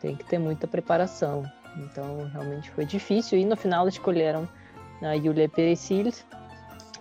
Tem 0.00 0.14
que 0.14 0.24
ter 0.24 0.38
muita 0.38 0.68
preparação. 0.68 1.42
Então, 1.76 2.30
realmente 2.32 2.70
foi 2.70 2.84
difícil. 2.84 3.36
E 3.36 3.44
no 3.44 3.56
final 3.56 3.88
escolheram 3.88 4.48
a 5.02 5.12
Yulia 5.14 5.48
Peresil. 5.48 6.12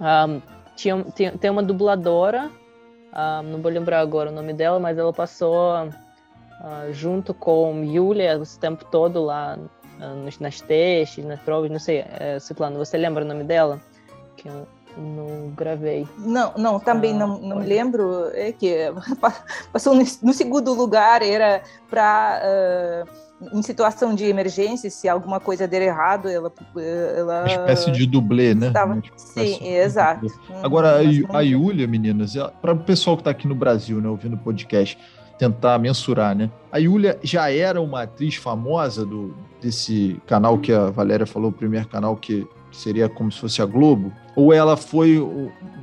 Um, 0.01 0.42
tinha, 0.75 1.04
tem, 1.04 1.38
tem 1.38 1.51
uma 1.51 1.62
dubladora, 1.62 2.50
um, 3.13 3.44
não 3.44 3.62
vou 3.62 3.72
lembrar 3.72 4.00
agora 4.00 4.32
o 4.32 4.34
nome 4.34 4.54
dela, 4.54 4.80
mas 4.80 4.98
ela 4.98 5.13
passou 5.13 5.86
uh, 5.86 6.92
junto 6.92 7.34
com 7.34 7.84
Yulia 7.84 8.39
o 8.39 8.60
tempo 8.60 8.86
todo 8.86 9.24
lá 9.24 9.56
uh, 9.58 10.42
nas 10.42 10.62
testes, 10.62 11.24
nas 11.24 11.39
provas. 11.42 11.70
Não 11.70 11.80
sei, 11.80 12.01
uh, 12.01 12.39
Svetlana, 12.39 12.78
você 12.78 12.98
lembra 12.98 13.24
o 13.24 13.28
nome 13.28 13.44
dela? 13.44 13.80
Que 14.36 14.50
não 14.98 15.50
gravei. 15.55 16.08
Não, 16.17 16.53
não, 16.58 16.79
também 16.79 17.13
ah, 17.13 17.19
não, 17.19 17.39
não 17.39 17.60
me 17.60 17.65
lembro. 17.65 18.29
É 18.34 18.51
que 18.51 18.91
passou 19.72 19.96
no, 19.96 20.03
no 20.24 20.34
segundo 20.34 20.74
lugar, 20.74 21.22
era 21.22 21.62
para 21.89 22.41
uh, 22.43 23.29
em 23.53 23.62
situação 23.62 24.13
de 24.13 24.25
emergência, 24.25 24.89
se 24.89 25.08
alguma 25.08 25.39
coisa 25.39 25.67
der 25.67 25.81
errado, 25.81 26.27
ela. 26.27 26.51
ela 26.75 27.41
Uma 27.41 27.48
espécie 27.48 27.91
de 27.91 28.05
dublê, 28.05 28.53
né? 28.53 28.67
Estava... 28.67 29.01
Sim, 29.15 29.67
exato. 29.67 30.27
Agora, 30.62 30.98
a, 30.98 31.38
a 31.38 31.41
Yulia, 31.41 31.88
meninas, 31.88 32.34
para 32.62 32.74
o 32.74 32.79
pessoal 32.79 33.15
que 33.15 33.22
está 33.22 33.31
aqui 33.31 33.48
no 33.48 33.55
Brasil, 33.55 34.01
né, 34.01 34.10
ouvindo 34.10 34.36
o 34.36 34.39
podcast, 34.39 34.98
tentar 35.38 35.79
mensurar, 35.79 36.36
né? 36.36 36.51
A 36.72 36.77
Yulia 36.77 37.17
já 37.24 37.50
era 37.50 37.81
uma 37.81 38.03
atriz 38.03 38.36
famosa 38.36 39.05
do, 39.05 39.34
desse 39.62 40.22
canal 40.27 40.58
que 40.58 40.74
a 40.74 40.89
Valéria 40.89 41.25
falou, 41.25 41.50
o 41.50 41.53
primeiro 41.53 41.88
canal 41.88 42.15
que 42.17 42.46
seria 42.72 43.10
como 43.10 43.32
se 43.32 43.40
fosse 43.40 43.62
a 43.62 43.66
Globo, 43.66 44.12
ou 44.36 44.54
ela 44.54 44.78
foi 44.78 45.18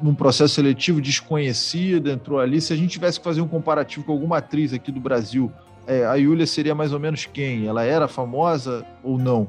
num 0.03 0.15
processo 0.15 0.55
seletivo 0.55 1.01
desconhecida, 1.01 2.11
entrou 2.11 2.39
ali. 2.39 2.61
Se 2.61 2.73
a 2.73 2.77
gente 2.77 2.91
tivesse 2.91 3.19
que 3.19 3.25
fazer 3.25 3.41
um 3.41 3.49
comparativo 3.49 4.05
com 4.05 4.13
alguma 4.13 4.39
atriz 4.39 4.73
aqui 4.73 4.91
do 4.91 5.01
Brasil, 5.01 5.53
é, 5.87 6.05
a 6.05 6.15
Yulia 6.15 6.47
seria 6.47 6.75
mais 6.75 6.93
ou 6.93 6.99
menos 6.99 7.27
quem? 7.27 7.67
Ela 7.67 7.85
era 7.85 8.09
famosa 8.09 8.85
ou 9.03 9.19
não? 9.19 9.49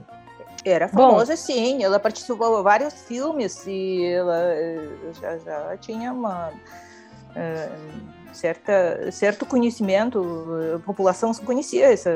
Era 0.63 0.88
famosa, 0.88 1.34
Bom, 1.34 1.38
sim. 1.38 1.84
Ela 1.84 2.00
participou 2.00 2.58
de 2.58 2.63
vários 2.63 2.94
filmes 2.94 3.65
e 3.65 4.03
ela 4.06 4.38
eh, 4.38 4.89
já, 5.22 5.38
já 5.38 5.77
tinha 5.77 6.12
uma. 6.12 6.50
Uh, 6.50 8.16
certa, 8.34 9.12
certo 9.12 9.46
conhecimento, 9.46 10.24
a 10.75 10.79
população 10.79 11.34
conhecia 11.34 11.91
essa, 11.91 12.10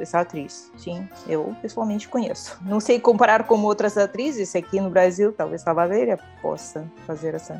essa 0.00 0.20
atriz, 0.20 0.72
sim, 0.76 1.08
eu 1.28 1.54
pessoalmente 1.60 2.08
conheço. 2.08 2.58
Não 2.62 2.80
sei 2.80 3.00
comparar 3.00 3.44
com 3.44 3.62
outras 3.62 3.96
atrizes 3.96 4.54
aqui 4.54 4.80
no 4.80 4.90
Brasil, 4.90 5.32
talvez 5.32 5.66
a 5.66 5.72
Valéria 5.72 6.18
possa 6.40 6.90
fazer 7.06 7.34
essa... 7.34 7.54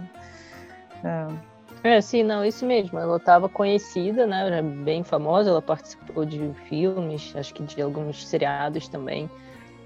Uh... 1.04 1.56
É, 1.82 2.00
sim, 2.00 2.25
não, 2.25 2.44
isso 2.44 2.66
mesmo. 2.66 2.98
Ela 2.98 3.16
estava 3.16 3.48
conhecida, 3.48 4.26
né? 4.26 4.46
Era 4.46 4.62
bem 4.62 5.04
famosa. 5.04 5.50
Ela 5.50 5.62
participou 5.62 6.25
de 6.25 6.50
filmes, 6.68 7.32
acho 7.36 7.54
que 7.54 7.62
de 7.62 7.80
alguns 7.80 8.26
seriados 8.26 8.88
também. 8.88 9.30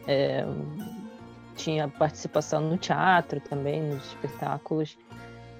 É, 0.07 0.47
tinha 1.57 1.89
participação 1.89 2.62
no 2.62 2.79
teatro 2.79 3.39
também, 3.41 3.83
nos 3.83 4.03
espetáculos. 4.07 4.97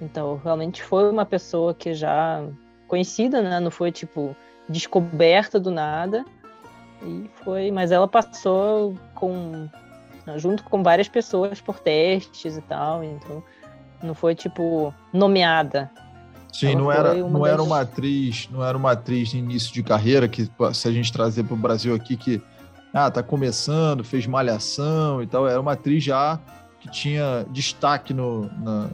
Então, 0.01 0.41
realmente 0.43 0.81
foi 0.81 1.09
uma 1.09 1.25
pessoa 1.25 1.73
que 1.73 1.93
já 1.93 2.43
conhecida, 2.87 3.41
né? 3.41 3.59
Não 3.59 3.71
foi 3.71 3.91
tipo 3.91 4.35
descoberta 4.67 5.59
do 5.59 5.69
nada. 5.69 6.25
E 7.03 7.29
foi, 7.43 7.71
mas 7.71 7.91
ela 7.91 8.07
passou 8.07 8.95
com 9.15 9.69
junto 10.37 10.63
com 10.63 10.83
várias 10.83 11.07
pessoas 11.07 11.59
por 11.59 11.79
testes 11.79 12.57
e 12.57 12.61
tal, 12.61 13.03
então 13.03 13.43
não 14.01 14.13
foi 14.13 14.35
tipo 14.35 14.93
nomeada. 15.11 15.89
Sim, 16.51 16.75
não 16.75 16.91
era, 16.91 17.13
não 17.13 17.41
das... 17.41 17.53
era 17.53 17.63
uma 17.63 17.81
atriz, 17.81 18.49
não 18.51 18.63
era 18.63 18.77
uma 18.77 18.91
atriz 18.91 19.29
de 19.29 19.37
início 19.37 19.73
de 19.73 19.81
carreira 19.81 20.27
que 20.27 20.49
se 20.73 20.87
a 20.87 20.91
gente 20.91 21.11
trazer 21.11 21.43
para 21.43 21.53
o 21.53 21.57
Brasil 21.57 21.95
aqui 21.95 22.17
que 22.17 22.41
ah, 22.93 23.09
tá 23.09 23.23
começando, 23.23 24.03
fez 24.03 24.27
malhação 24.27 25.23
e 25.23 25.27
tal, 25.27 25.47
era 25.47 25.59
uma 25.59 25.73
atriz 25.73 26.03
já 26.03 26.39
que 26.79 26.89
tinha 26.89 27.45
destaque 27.49 28.13
no, 28.13 28.49
na, 28.59 28.89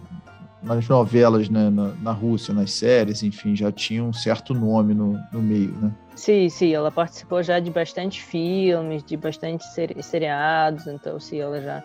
nas 0.62 0.88
novelas 0.88 1.50
né, 1.50 1.70
na, 1.70 1.94
na, 2.02 2.12
Rússia, 2.12 2.54
nas 2.54 2.72
séries, 2.72 3.24
enfim, 3.24 3.56
já 3.56 3.72
tinha 3.72 4.04
um 4.04 4.14
certo 4.14 4.54
nome 4.54 4.94
no, 4.94 5.20
no 5.32 5.42
meio, 5.42 5.72
né? 5.80 5.92
Sim, 6.16 6.50
sim, 6.50 6.74
ela 6.74 6.92
participou 6.92 7.44
já 7.44 7.60
de 7.60 7.70
bastante 7.70 8.22
filmes, 8.22 9.04
de 9.04 9.16
bastante 9.16 9.64
seriados, 10.02 10.88
então 10.88 11.20
sim, 11.20 11.40
ela 11.40 11.62
já, 11.62 11.84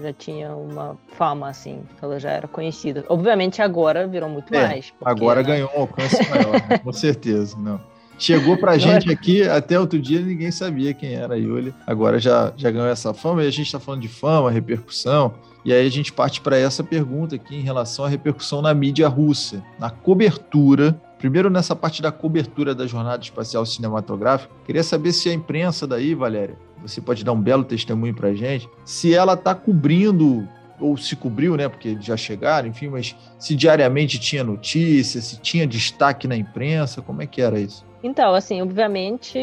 já 0.00 0.12
tinha 0.14 0.54
uma 0.56 0.96
fama, 1.08 1.48
assim, 1.48 1.82
ela 2.00 2.18
já 2.18 2.30
era 2.30 2.48
conhecida. 2.48 3.04
Obviamente 3.08 3.60
agora 3.60 4.06
virou 4.06 4.30
muito 4.30 4.54
é, 4.54 4.66
mais. 4.66 4.90
Porque, 4.90 5.10
agora 5.10 5.42
né? 5.42 5.48
ganhou 5.48 5.70
um 5.76 5.80
alcance 5.80 6.16
maior, 6.30 6.52
né? 6.52 6.78
com 6.78 6.92
certeza, 6.92 7.56
não. 7.58 7.78
Chegou 8.18 8.56
pra 8.56 8.78
gente 8.78 9.10
aqui, 9.10 9.42
até 9.42 9.78
outro 9.78 9.98
dia 9.98 10.20
ninguém 10.20 10.50
sabia 10.50 10.94
quem 10.94 11.14
era 11.14 11.34
a 11.34 11.36
Yuli. 11.36 11.74
Agora 11.86 12.18
já, 12.18 12.52
já 12.56 12.70
ganhou 12.70 12.88
essa 12.88 13.12
fama 13.12 13.44
e 13.44 13.46
a 13.46 13.50
gente 13.50 13.70
tá 13.70 13.78
falando 13.78 14.00
de 14.00 14.08
fama, 14.08 14.50
repercussão. 14.50 15.34
E 15.64 15.72
aí 15.72 15.86
a 15.86 15.90
gente 15.90 16.12
parte 16.12 16.40
para 16.40 16.56
essa 16.56 16.82
pergunta 16.84 17.34
aqui 17.34 17.56
em 17.56 17.62
relação 17.62 18.04
à 18.04 18.08
repercussão 18.08 18.62
na 18.62 18.72
mídia 18.72 19.08
russa, 19.08 19.62
na 19.78 19.90
cobertura 19.90 20.98
Primeiro, 21.18 21.48
nessa 21.48 21.74
parte 21.74 22.02
da 22.02 22.12
cobertura 22.12 22.74
da 22.74 22.86
jornada 22.86 23.22
espacial 23.22 23.64
cinematográfica, 23.64 24.52
queria 24.66 24.82
saber 24.82 25.12
se 25.12 25.30
a 25.30 25.32
imprensa 25.32 25.86
daí, 25.86 26.14
Valéria, 26.14 26.58
você 26.82 27.00
pode 27.00 27.24
dar 27.24 27.32
um 27.32 27.40
belo 27.40 27.64
testemunho 27.64 28.14
para 28.14 28.34
gente, 28.34 28.68
se 28.84 29.14
ela 29.14 29.32
está 29.32 29.54
cobrindo 29.54 30.46
ou 30.78 30.94
se 30.96 31.16
cobriu, 31.16 31.56
né? 31.56 31.68
Porque 31.68 31.96
já 32.00 32.18
chegaram, 32.18 32.68
enfim, 32.68 32.88
mas 32.88 33.16
se 33.38 33.56
diariamente 33.56 34.18
tinha 34.18 34.44
notícia, 34.44 35.22
se 35.22 35.40
tinha 35.40 35.66
destaque 35.66 36.28
na 36.28 36.36
imprensa, 36.36 37.00
como 37.00 37.22
é 37.22 37.26
que 37.26 37.40
era 37.40 37.58
isso? 37.58 37.84
Então, 38.06 38.36
assim, 38.36 38.62
obviamente, 38.62 39.36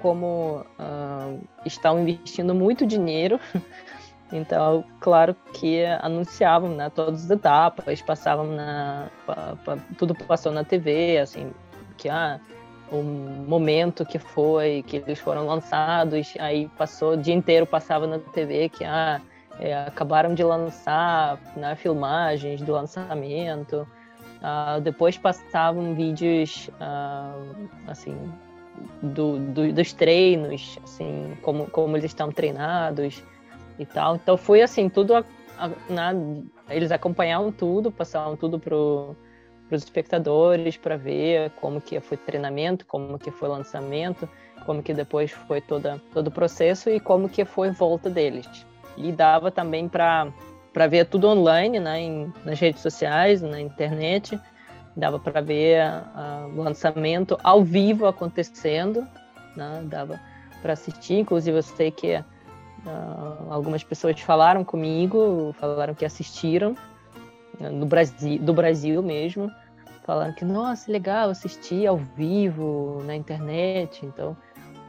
como 0.00 0.66
uh, 0.76 1.40
estão 1.64 2.00
investindo 2.00 2.52
muito 2.52 2.84
dinheiro, 2.84 3.38
então, 4.32 4.84
claro 4.98 5.36
que 5.54 5.84
anunciavam, 6.00 6.70
né, 6.70 6.90
todas 6.90 7.26
as 7.26 7.30
etapas, 7.30 8.02
passavam 8.02 8.48
na, 8.48 9.08
pa, 9.24 9.56
pa, 9.64 9.78
tudo 9.96 10.16
passou 10.16 10.50
na 10.50 10.64
TV, 10.64 11.18
assim, 11.18 11.52
que 11.96 12.08
ah, 12.08 12.40
o 12.90 13.04
momento 13.04 14.04
que 14.04 14.18
foi, 14.18 14.82
que 14.84 14.96
eles 14.96 15.20
foram 15.20 15.46
lançados, 15.46 16.34
aí 16.40 16.68
passou 16.76 17.12
o 17.12 17.16
dia 17.16 17.34
inteiro 17.34 17.66
passava 17.66 18.04
na 18.04 18.18
TV 18.18 18.68
que 18.68 18.84
ah, 18.84 19.20
é, 19.60 19.76
acabaram 19.76 20.34
de 20.34 20.42
lançar 20.42 21.38
né, 21.54 21.76
filmagens 21.76 22.60
do 22.62 22.72
lançamento. 22.72 23.86
Uh, 24.42 24.80
depois 24.80 25.16
passavam 25.16 25.94
vídeos 25.94 26.68
uh, 26.80 27.68
assim 27.86 28.16
do, 29.00 29.38
do, 29.38 29.72
dos 29.72 29.92
treinos, 29.92 30.80
assim 30.82 31.38
como 31.42 31.70
como 31.70 31.96
eles 31.96 32.06
estão 32.06 32.32
treinados 32.32 33.22
e 33.78 33.86
tal. 33.86 34.16
Então 34.16 34.36
foi 34.36 34.60
assim 34.60 34.88
tudo 34.88 35.14
a, 35.14 35.24
a, 35.56 35.70
na, 35.88 36.12
eles 36.68 36.90
acompanhavam 36.90 37.52
tudo, 37.52 37.92
passavam 37.92 38.36
tudo 38.36 38.58
para 38.58 38.74
os 38.74 39.16
espectadores 39.84 40.76
para 40.76 40.96
ver 40.96 41.50
como 41.60 41.80
que 41.80 42.00
foi 42.00 42.16
treinamento, 42.16 42.84
como 42.84 43.20
que 43.20 43.30
foi 43.30 43.48
lançamento, 43.48 44.28
como 44.66 44.82
que 44.82 44.92
depois 44.92 45.30
foi 45.30 45.60
toda 45.60 46.02
todo 46.12 46.26
o 46.26 46.32
processo 46.32 46.90
e 46.90 46.98
como 46.98 47.28
que 47.28 47.44
foi 47.44 47.70
volta 47.70 48.10
deles. 48.10 48.66
E 48.96 49.12
dava 49.12 49.52
também 49.52 49.88
para 49.88 50.32
para 50.72 50.86
ver 50.86 51.06
tudo 51.06 51.28
online, 51.28 51.78
né, 51.78 52.00
em, 52.00 52.32
nas 52.44 52.58
redes 52.58 52.80
sociais, 52.80 53.42
na 53.42 53.60
internet. 53.60 54.38
Dava 54.96 55.18
para 55.18 55.40
ver 55.40 55.82
uh, 55.86 56.48
o 56.54 56.62
lançamento 56.62 57.38
ao 57.42 57.62
vivo 57.62 58.06
acontecendo, 58.06 59.06
né, 59.56 59.82
dava 59.84 60.20
para 60.60 60.74
assistir. 60.74 61.18
Inclusive, 61.18 61.58
eu 61.58 61.62
sei 61.62 61.90
que 61.90 62.16
uh, 62.16 63.50
algumas 63.50 63.82
pessoas 63.82 64.20
falaram 64.20 64.64
comigo, 64.64 65.54
falaram 65.58 65.94
que 65.94 66.04
assistiram 66.04 66.76
né, 67.58 67.70
no 67.70 67.86
Brasil, 67.86 68.38
do 68.38 68.52
Brasil 68.52 69.02
mesmo, 69.02 69.50
falaram 70.04 70.32
que 70.32 70.44
nossa, 70.44 70.90
legal 70.90 71.30
assistir 71.30 71.86
ao 71.86 71.96
vivo 71.96 73.02
na 73.04 73.14
internet. 73.14 74.04
Então, 74.04 74.36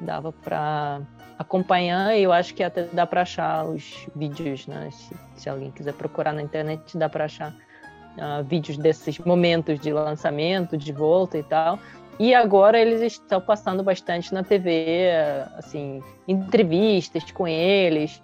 dava 0.02 0.32
para 0.32 1.02
acompanhar 1.38 2.18
eu 2.18 2.32
acho 2.32 2.54
que 2.54 2.64
até 2.64 2.84
dá 2.84 3.06
para 3.06 3.22
achar 3.22 3.66
os 3.66 4.08
vídeos, 4.16 4.68
né? 4.68 4.90
Se, 4.92 5.16
se, 5.36 5.50
alguém 5.50 5.72
quiser 5.72 5.94
procurar 5.94 6.34
na 6.34 6.42
internet, 6.42 6.98
dá 6.98 7.10
para 7.10 7.26
achar 7.26 7.52
uh, 7.52 8.44
vídeos 8.44 8.78
desses 8.78 9.20
momentos 9.20 9.80
de 9.80 9.92
lançamento, 9.92 10.78
de 10.78 10.92
volta 10.92 11.38
e 11.38 11.44
tal. 11.44 11.80
E 12.20 12.34
agora 12.34 12.80
eles 12.80 13.02
estão 13.02 13.42
passando 13.42 13.82
bastante 13.84 14.34
na 14.34 14.44
TV, 14.44 15.10
assim, 15.58 16.02
entrevistas 16.28 17.32
com 17.32 17.48
eles, 17.48 18.22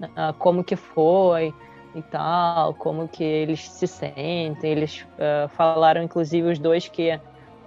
uh, 0.00 0.32
como 0.38 0.62
que 0.62 0.76
foi 0.76 1.52
e 1.94 2.02
tal, 2.02 2.74
como 2.74 3.08
que 3.08 3.24
eles 3.24 3.68
se 3.68 3.86
sentem. 3.86 4.70
Eles 4.70 5.04
uh, 5.18 5.48
falaram, 5.48 6.02
inclusive, 6.02 6.48
os 6.48 6.58
dois 6.58 6.86
que 6.88 7.18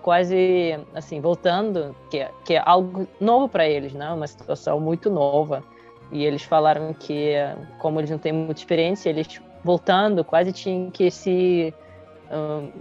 quase 0.06 0.80
assim 0.94 1.20
voltando 1.20 1.96
que 2.12 2.20
é, 2.20 2.32
que 2.46 2.54
é 2.54 2.62
algo 2.64 3.08
novo 3.20 3.50
para 3.50 3.68
eles 3.68 3.92
né? 3.92 4.08
Uma 4.12 4.28
situação 4.28 4.80
muito 4.80 5.10
nova. 5.10 5.64
E 6.12 6.24
eles 6.24 6.44
falaram 6.44 6.94
que 6.94 7.34
como 7.80 8.00
eles 8.00 8.12
não 8.12 8.20
têm 8.20 8.32
muita 8.32 8.62
experiência 8.62 9.10
eles 9.10 9.42
voltando 9.64 10.24
quase 10.24 10.54
tinham 10.54 10.92
que 10.92 11.10
se 11.10 11.74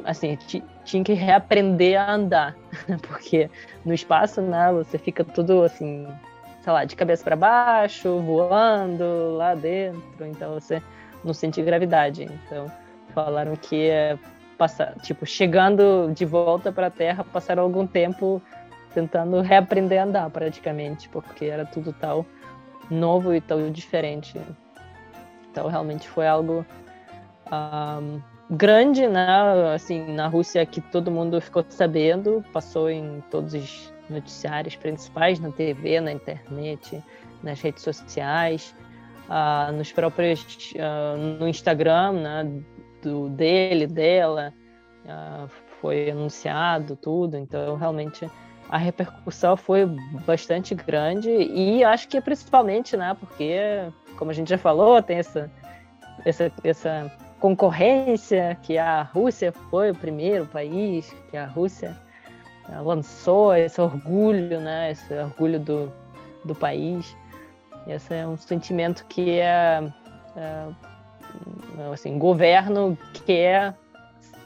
assim 0.05 0.37
tinham 0.85 1.03
que 1.03 1.15
reaprender 1.15 1.99
a 1.99 2.13
andar. 2.13 2.55
Porque 3.09 3.49
no 3.87 3.95
espaço 3.95 4.43
né 4.43 4.71
você 4.71 4.99
fica 4.99 5.25
tudo 5.25 5.63
assim 5.63 6.07
sei 6.61 6.73
lá 6.75 6.85
de 6.85 6.95
cabeça 6.95 7.25
para 7.25 7.37
baixo 7.37 8.19
voando 8.19 9.35
lá 9.39 9.55
dentro. 9.55 10.27
Então 10.27 10.53
você 10.53 10.83
não 11.25 11.33
sente 11.33 11.63
gravidade. 11.63 12.25
Então 12.25 12.71
falaram 13.15 13.57
que 13.57 13.89
é 13.89 14.19
passar, 14.57 14.95
tipo, 15.03 15.27
chegando 15.27 16.13
de 16.15 16.25
volta 16.25 16.73
para 16.73 16.89
a 16.89 16.91
Terra, 16.91 17.25
passaram 17.25 17.63
algum 17.63 17.87
tempo 17.87 18.41
tentando 18.93 19.41
reaprender 19.41 20.01
a 20.01 20.05
andar, 20.05 20.31
praticamente, 20.31 21.09
porque 21.09 21.47
era 21.47 21.67
tudo 21.67 21.93
tal 21.93 22.25
novo 22.91 23.35
e 23.35 23.41
tão 23.41 23.71
diferente. 23.71 24.41
Então, 25.51 25.69
realmente 25.69 26.09
foi 26.09 26.27
algo 26.27 26.65
um, 27.51 28.21
grande, 28.51 29.07
né? 29.07 29.75
Assim, 29.75 30.13
na 30.13 30.27
Rússia 30.27 30.65
que 30.65 30.81
todo 30.81 31.11
mundo 31.11 31.41
ficou 31.41 31.65
sabendo, 31.69 32.45
passou 32.53 32.91
em 32.91 33.23
todos 33.31 33.55
os 33.55 33.93
noticiários 34.09 34.77
principais, 34.77 35.41
na 35.41 35.51
TV, 35.51 36.01
na 36.01 36.13
internet, 36.13 37.03
nas 37.43 37.61
redes 37.61 37.83
sociais, 37.83 38.75
uh, 39.29 39.73
nos 39.73 39.93
próprios, 39.93 40.73
uh, 40.73 41.17
no 41.39 41.49
Instagram, 41.49 42.13
né? 42.13 42.63
Do 43.05 43.29
dele, 43.29 43.87
dela, 43.87 44.53
uh, 45.05 45.49
foi 45.81 46.11
anunciado 46.11 46.97
tudo, 46.97 47.37
então 47.37 47.77
realmente 47.77 48.29
a 48.69 48.79
repercussão 48.79 49.57
foi 49.57 49.87
bastante 50.27 50.75
grande 50.75 51.31
e 51.31 51.85
acho 51.85 52.09
que 52.09 52.21
principalmente, 52.21 52.97
né, 52.97 53.15
porque 53.21 53.59
como 54.17 54.31
a 54.31 54.35
gente 54.35 54.49
já 54.49 54.59
falou, 54.59 55.03
tem 55.03 55.19
essa 55.19 55.51
essa, 56.25 56.51
essa 56.63 57.13
concorrência 57.39 58.57
que 58.63 58.79
a 58.79 59.03
Rússia 59.03 59.53
foi 59.71 59.91
o 59.91 59.95
primeiro 59.95 60.47
país 60.47 61.15
que 61.31 61.37
a 61.37 61.45
Rússia 61.45 61.95
ah, 62.69 62.81
lançou 62.81 63.55
esse 63.55 63.81
orgulho, 63.81 64.61
né, 64.61 64.93
esse 64.93 65.13
orgulho 65.13 65.61
do, 65.61 65.93
do 66.45 66.55
país. 66.55 67.15
Esse 67.87 68.15
é 68.15 68.27
um 68.27 68.37
sentimento 68.37 69.05
que 69.07 69.39
é, 69.39 69.83
é 70.37 70.67
assim, 71.93 72.19
governo 72.19 72.97
quer 73.27 73.75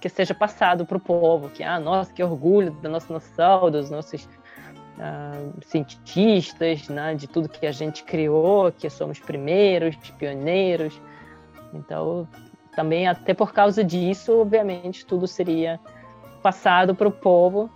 que 0.01 0.09
seja 0.09 0.35
passado 0.35 0.87
para 0.87 0.97
o 0.97 1.01
povo, 1.01 1.49
que, 1.49 1.63
ah, 1.63 1.81
nossa, 1.81 2.13
que 2.13 2.23
orgulho 2.23 2.71
da 2.71 2.89
nossa 2.89 3.13
nação, 3.13 3.71
dos 3.71 3.91
nossos 3.91 4.25
uh, 4.25 5.53
cientistas, 5.67 6.89
né, 6.89 7.15
de 7.15 7.27
tudo 7.27 7.49
que 7.49 7.67
a 7.67 7.73
gente 7.73 8.05
criou, 8.05 8.71
que 8.71 8.89
somos 8.89 9.19
primeiros, 9.19 9.97
pioneiros. 10.17 11.01
Então, 11.75 12.29
também 12.77 13.09
até 13.09 13.35
por 13.35 13.53
causa 13.53 13.83
disso, 13.83 14.41
obviamente, 14.41 15.05
tudo 15.05 15.27
seria 15.27 15.81
passado 16.43 16.95
para 16.95 17.09
o 17.09 17.13
povo 17.13 17.69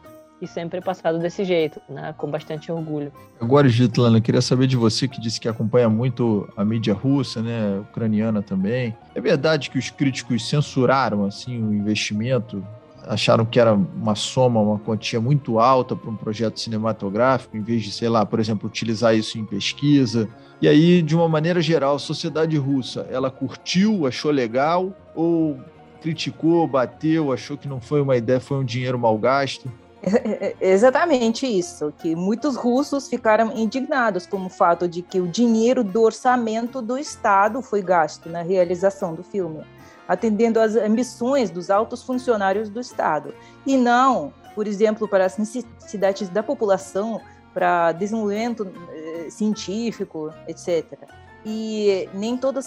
e 0.43 0.47
sempre 0.49 0.81
passado 0.81 1.21
desse 1.21 1.45
jeito, 1.45 1.81
né? 1.89 2.13
com 2.19 2.29
bastante 2.29 2.73
orgulho. 2.73 3.13
Agora, 3.41 3.69
Gitlana, 3.69 4.19
eu 4.19 4.23
queria 4.23 4.43
saber 4.43 4.67
de 4.67 4.77
você 4.77 5.07
que 5.07 5.21
disse 5.21 5.41
que 5.41 5.49
acompanha 5.49 5.89
muito 5.89 6.53
a 6.57 6.65
mídia 6.65 6.93
russa, 6.93 7.41
né, 7.41 7.79
ucraniana 7.79 8.43
também. 8.43 8.97
É 9.15 9.21
verdade 9.21 9.71
que 9.71 9.79
os 9.79 9.89
críticos 9.89 10.49
censuraram 10.49 11.25
assim 11.25 11.63
o 11.63 11.73
investimento? 11.73 12.67
Acharam 13.07 13.45
que 13.45 13.61
era 13.61 13.73
uma 13.73 14.17
soma, 14.17 14.61
uma 14.61 14.79
quantia 14.81 15.21
muito 15.21 15.61
alta 15.61 15.95
para 15.95 16.11
um 16.11 16.17
projeto 16.17 16.59
cinematográfico, 16.59 17.57
em 17.57 17.63
vez 17.63 17.83
de, 17.83 17.93
sei 17.93 18.09
lá, 18.09 18.27
por 18.27 18.41
exemplo, 18.41 18.69
utilizar 18.69 19.15
isso 19.15 19.39
em 19.39 19.45
pesquisa. 19.45 20.29
E 20.61 20.67
aí, 20.67 21.03
de 21.03 21.15
uma 21.15 21.29
maneira 21.29 21.61
geral, 21.61 21.95
a 21.95 22.01
sociedade 22.01 22.57
russa, 22.57 23.07
ela 23.11 23.31
curtiu, 23.31 24.09
achou 24.09 24.33
legal 24.33 24.93
ou 25.15 25.61
criticou, 26.01 26.67
bateu, 26.67 27.33
achou 27.33 27.57
que 27.57 27.69
não 27.69 27.81
foi 27.81 28.01
uma 28.01 28.17
ideia, 28.17 28.41
foi 28.41 28.59
um 28.59 28.65
dinheiro 28.65 28.99
mal 28.99 29.17
gasto? 29.17 29.71
Exatamente 30.61 31.47
isso, 31.47 31.93
que 31.99 32.17
muitos 32.17 32.57
russos 32.57 33.09
ficaram 33.09 33.53
indignados 33.57 34.27
com 34.27 34.45
o 34.45 34.51
fato 34.51 34.89
de 34.89 35.01
que 35.01 35.21
o 35.21 35.29
dinheiro 35.29 35.85
do 35.85 36.03
orçamento 36.03 36.83
do 36.83 36.99
Estado 36.99 37.63
foi 37.63 37.83
gasto 37.83 38.29
na 38.29 38.43
realização 38.43 39.15
do 39.15 39.23
filme, 39.23 39.65
atendendo 40.09 40.61
às 40.61 40.75
ambições 40.75 41.51
dos 41.51 41.71
altos 41.71 42.03
funcionários 42.03 42.69
do 42.69 42.81
Estado, 42.81 43.33
e 43.65 43.77
não, 43.77 44.33
por 44.55 44.67
exemplo, 44.67 45.07
para 45.07 45.25
as 45.25 45.39
necessidades 45.39 46.29
da 46.29 46.43
população, 46.43 47.21
para 47.55 47.93
desenvolvimento 47.93 48.67
eh, 48.91 49.31
científico, 49.31 50.33
etc. 50.49 50.99
E 51.45 52.09
nem 52.15 52.37
todos 52.37 52.67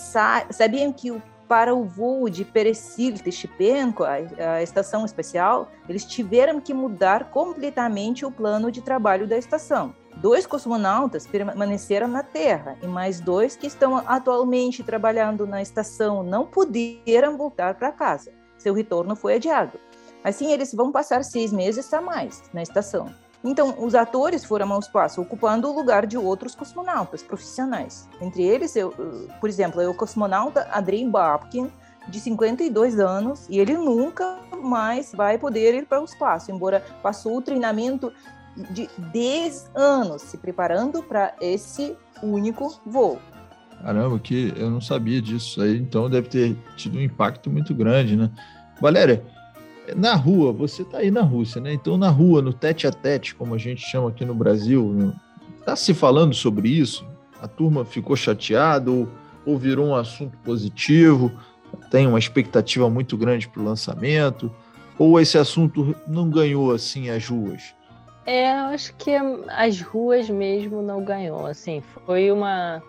sabiam 0.51 0.93
que 0.93 1.11
o 1.11 1.21
para 1.47 1.73
o 1.73 1.83
voo 1.83 2.29
de 2.29 2.43
Peresil 2.43 3.13
Tichipenko, 3.15 4.03
a, 4.03 4.13
a 4.55 4.63
estação 4.63 5.05
espacial, 5.05 5.71
eles 5.87 6.05
tiveram 6.05 6.59
que 6.59 6.73
mudar 6.73 7.31
completamente 7.31 8.25
o 8.25 8.31
plano 8.31 8.71
de 8.71 8.81
trabalho 8.81 9.27
da 9.27 9.37
estação. 9.37 9.95
Dois 10.17 10.47
cosmonautas 10.47 11.27
permaneceram 11.27 12.07
na 12.07 12.23
Terra 12.23 12.77
e 12.81 12.87
mais 12.87 13.19
dois 13.19 13.55
que 13.55 13.67
estão 13.67 13.97
atualmente 13.97 14.83
trabalhando 14.83 15.45
na 15.45 15.61
estação 15.61 16.23
não 16.23 16.45
puderam 16.45 17.37
voltar 17.37 17.75
para 17.75 17.91
casa. 17.91 18.31
Seu 18.57 18.73
retorno 18.73 19.15
foi 19.15 19.35
adiado. 19.35 19.77
Assim, 20.23 20.51
eles 20.51 20.73
vão 20.73 20.91
passar 20.91 21.23
seis 21.23 21.51
meses 21.51 21.93
a 21.93 22.01
mais 22.01 22.41
na 22.53 22.63
estação. 22.63 23.13
Então, 23.45 23.75
os 23.77 23.93
atores 23.93 24.43
foram 24.43 24.73
ao 24.73 24.79
espaço, 24.79 25.21
ocupando 25.21 25.69
o 25.69 25.75
lugar 25.75 26.07
de 26.07 26.17
outros 26.17 26.55
cosmonautas 26.55 27.21
profissionais. 27.21 28.09
Entre 28.19 28.41
eles, 28.41 28.75
eu, 28.75 28.91
por 29.39 29.47
exemplo, 29.47 29.79
é 29.79 29.87
o 29.87 29.93
cosmonauta 29.93 30.67
Andrei 30.75 31.07
Babkin, 31.07 31.71
de 32.07 32.19
52 32.19 32.99
anos, 32.99 33.47
e 33.47 33.59
ele 33.59 33.77
nunca 33.77 34.39
mais 34.63 35.11
vai 35.13 35.37
poder 35.37 35.75
ir 35.75 35.85
para 35.85 36.01
o 36.01 36.05
espaço, 36.05 36.51
embora 36.51 36.83
passou 37.03 37.37
o 37.37 37.41
treinamento 37.41 38.11
de 38.71 38.89
10 39.11 39.71
anos 39.75 40.23
se 40.23 40.37
preparando 40.37 41.03
para 41.03 41.35
esse 41.39 41.95
único 42.23 42.81
voo. 42.85 43.19
Caramba, 43.81 44.17
que 44.17 44.53
eu 44.55 44.71
não 44.71 44.81
sabia 44.81 45.21
disso 45.21 45.61
aí, 45.61 45.77
então 45.77 46.09
deve 46.09 46.29
ter 46.29 46.57
tido 46.75 46.97
um 46.97 47.01
impacto 47.01 47.51
muito 47.51 47.75
grande, 47.75 48.15
né? 48.15 48.31
Valéria, 48.81 49.23
na 49.95 50.15
rua, 50.15 50.51
você 50.51 50.81
está 50.81 50.99
aí 50.99 51.11
na 51.11 51.21
Rússia, 51.21 51.61
né? 51.61 51.73
Então, 51.73 51.97
na 51.97 52.09
rua, 52.09 52.41
no 52.41 52.53
tete 52.53 52.87
a 52.87 52.91
tete, 52.91 53.35
como 53.35 53.53
a 53.53 53.57
gente 53.57 53.81
chama 53.81 54.09
aqui 54.09 54.25
no 54.25 54.33
Brasil, 54.33 55.13
está 55.59 55.75
se 55.75 55.93
falando 55.93 56.33
sobre 56.33 56.69
isso? 56.69 57.05
A 57.41 57.47
turma 57.47 57.85
ficou 57.85 58.15
chateada 58.15 58.89
ou, 58.89 59.07
ou 59.45 59.57
virou 59.57 59.87
um 59.87 59.95
assunto 59.95 60.37
positivo? 60.39 61.31
Tem 61.91 62.07
uma 62.07 62.19
expectativa 62.19 62.89
muito 62.89 63.17
grande 63.17 63.47
para 63.47 63.61
o 63.61 63.65
lançamento? 63.65 64.51
Ou 64.97 65.19
esse 65.19 65.37
assunto 65.37 65.95
não 66.07 66.29
ganhou 66.29 66.71
assim 66.71 67.09
as 67.09 67.27
ruas? 67.27 67.75
É, 68.25 68.51
eu 68.51 68.65
acho 68.65 68.95
que 68.95 69.11
as 69.49 69.81
ruas 69.81 70.29
mesmo 70.29 70.81
não 70.81 71.03
ganhou. 71.03 71.45
Assim, 71.45 71.83
foi 72.05 72.31
uma. 72.31 72.81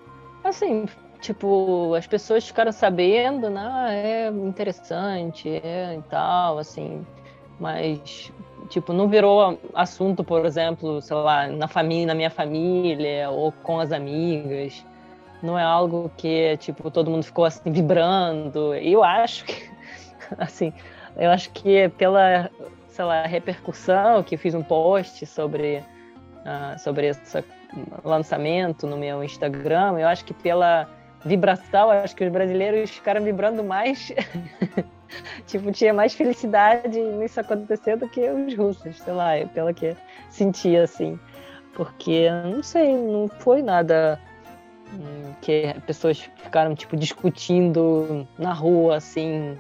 Assim, 0.43 0.87
tipo, 1.27 1.95
as 1.95 2.07
pessoas 2.07 2.47
ficaram 2.47 2.71
sabendo, 2.71 3.51
né? 3.51 3.61
Ah, 3.65 3.93
é 3.93 4.29
interessante, 4.29 5.49
é 5.49 5.97
e 5.99 6.03
tal, 6.09 6.59
assim, 6.59 7.05
mas 7.59 8.33
tipo, 8.69 8.93
não 8.93 9.09
virou 9.09 9.59
assunto, 9.75 10.23
por 10.25 10.45
exemplo, 10.45 11.01
sei 11.03 11.17
lá, 11.17 11.49
na 11.49 11.69
família, 11.69 12.07
na 12.07 12.15
minha 12.15 12.31
família 12.31 13.31
ou 13.31 13.53
com 13.53 13.81
as 13.81 13.93
amigas. 13.93 14.85
Não 15.43 15.59
é 15.59 15.63
algo 15.63 16.11
que, 16.17 16.57
tipo, 16.59 16.91
todo 16.91 17.11
mundo 17.11 17.25
ficou 17.25 17.45
assim 17.45 17.71
vibrando. 17.71 18.75
Eu 18.75 19.05
acho 19.05 19.45
que 19.45 19.71
assim, 20.39 20.73
eu 21.17 21.31
acho 21.31 21.51
que 21.51 21.89
pela, 21.91 22.51
sei 22.89 23.05
lá, 23.05 23.23
repercussão 23.27 24.23
que 24.23 24.37
fiz 24.37 24.55
um 24.55 24.63
post 24.63 25.27
sobre 25.27 25.83
uh, 26.47 26.79
sobre 26.79 27.09
esse 27.09 27.45
lançamento 28.05 28.87
no 28.87 28.97
meu 28.97 29.23
Instagram, 29.23 29.99
eu 29.99 30.09
acho 30.09 30.25
que 30.25 30.33
pela 30.33 30.89
vibração, 31.25 31.91
acho 31.91 32.15
que 32.15 32.25
os 32.25 32.31
brasileiros 32.31 32.91
ficaram 32.91 33.23
vibrando 33.23 33.63
mais. 33.65 34.13
tipo, 35.47 35.73
tinha 35.73 35.93
mais 35.93 36.15
felicidade 36.15 36.99
nisso 37.01 37.41
acontecer 37.41 37.97
do 37.97 38.09
que 38.09 38.29
os 38.29 38.57
russos, 38.57 38.99
sei 38.99 39.13
lá, 39.13 39.33
pela 39.53 39.73
que 39.73 39.97
sentia 40.31 40.85
assim. 40.85 41.19
Porque, 41.75 42.29
não 42.31 42.63
sei, 42.63 42.97
não 42.97 43.29
foi 43.29 43.63
nada 43.63 44.19
hum, 44.93 45.33
que 45.43 45.75
pessoas 45.87 46.19
ficaram, 46.43 46.75
tipo, 46.75 46.97
discutindo 46.97 48.27
na 48.39 48.53
rua, 48.53 48.97
assim, 48.97 49.57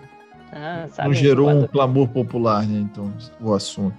ah, 0.52 0.86
sabe? 0.90 1.08
Não 1.08 1.14
gerou 1.14 1.46
Quando... 1.46 1.64
um 1.64 1.68
clamor 1.68 2.08
popular, 2.08 2.66
né, 2.66 2.78
então, 2.80 3.12
o 3.40 3.52
assunto. 3.52 3.96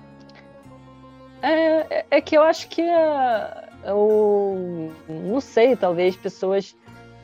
É, 1.42 2.00
é, 2.00 2.06
é 2.10 2.22
que 2.22 2.36
eu 2.36 2.42
acho 2.42 2.68
que 2.70 2.82
uh, 2.82 3.68
eu 3.86 4.92
não 5.08 5.40
sei, 5.40 5.76
talvez 5.76 6.16
pessoas 6.16 6.76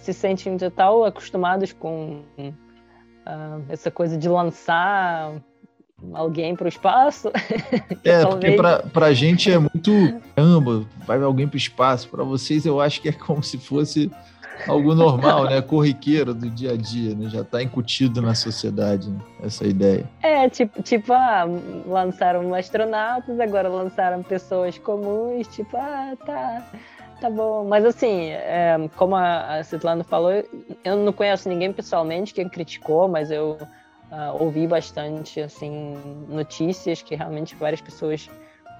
se 0.03 0.13
sentem 0.13 0.57
de 0.57 0.69
tal 0.69 1.05
acostumados 1.05 1.71
com 1.71 2.21
uh, 2.37 3.63
essa 3.69 3.89
coisa 3.89 4.17
de 4.17 4.27
lançar 4.27 5.31
alguém 6.13 6.55
para 6.55 6.65
o 6.65 6.67
espaço. 6.67 7.31
é, 8.03 8.21
talvez... 8.21 8.55
porque 8.55 8.89
para 8.89 9.05
a 9.05 9.13
gente 9.13 9.49
é 9.49 9.57
muito 9.57 9.91
caramba, 10.35 10.85
vai 11.07 11.21
alguém 11.21 11.47
para 11.47 11.55
o 11.55 11.57
espaço. 11.57 12.09
Para 12.09 12.23
vocês, 12.23 12.65
eu 12.65 12.81
acho 12.81 13.01
que 13.01 13.09
é 13.09 13.11
como 13.13 13.41
se 13.41 13.57
fosse 13.57 14.11
algo 14.67 14.93
normal, 14.93 15.45
né? 15.45 15.61
Corriqueiro 15.61 16.33
do 16.33 16.49
dia 16.49 16.73
a 16.73 16.77
dia, 16.77 17.15
né? 17.15 17.29
Já 17.29 17.41
está 17.41 17.63
incutido 17.63 18.21
na 18.21 18.35
sociedade 18.35 19.09
né? 19.09 19.19
essa 19.41 19.65
ideia. 19.65 20.03
É, 20.21 20.49
tipo, 20.49 20.81
tipo, 20.83 21.13
ah, 21.13 21.45
lançaram 21.85 22.53
astronautas, 22.53 23.39
agora 23.39 23.69
lançaram 23.69 24.21
pessoas 24.21 24.77
comuns, 24.77 25.47
tipo, 25.47 25.77
ah, 25.77 26.13
tá 26.25 26.65
Tá 27.19 27.29
bom, 27.29 27.63
mas 27.63 27.85
assim, 27.85 28.31
é, 28.31 28.75
como 28.97 29.15
a 29.15 29.59
Svetlana 29.63 30.03
falou, 30.03 30.31
eu 30.83 30.97
não 30.97 31.13
conheço 31.13 31.47
ninguém 31.47 31.71
pessoalmente 31.71 32.33
que 32.33 32.43
criticou, 32.45 33.07
mas 33.07 33.31
eu 33.31 33.57
uh, 34.11 34.43
ouvi 34.43 34.67
bastante 34.67 35.39
assim 35.39 35.97
notícias 36.27 37.01
que 37.01 37.15
realmente 37.15 37.55
várias 37.55 37.81
pessoas 37.81 38.29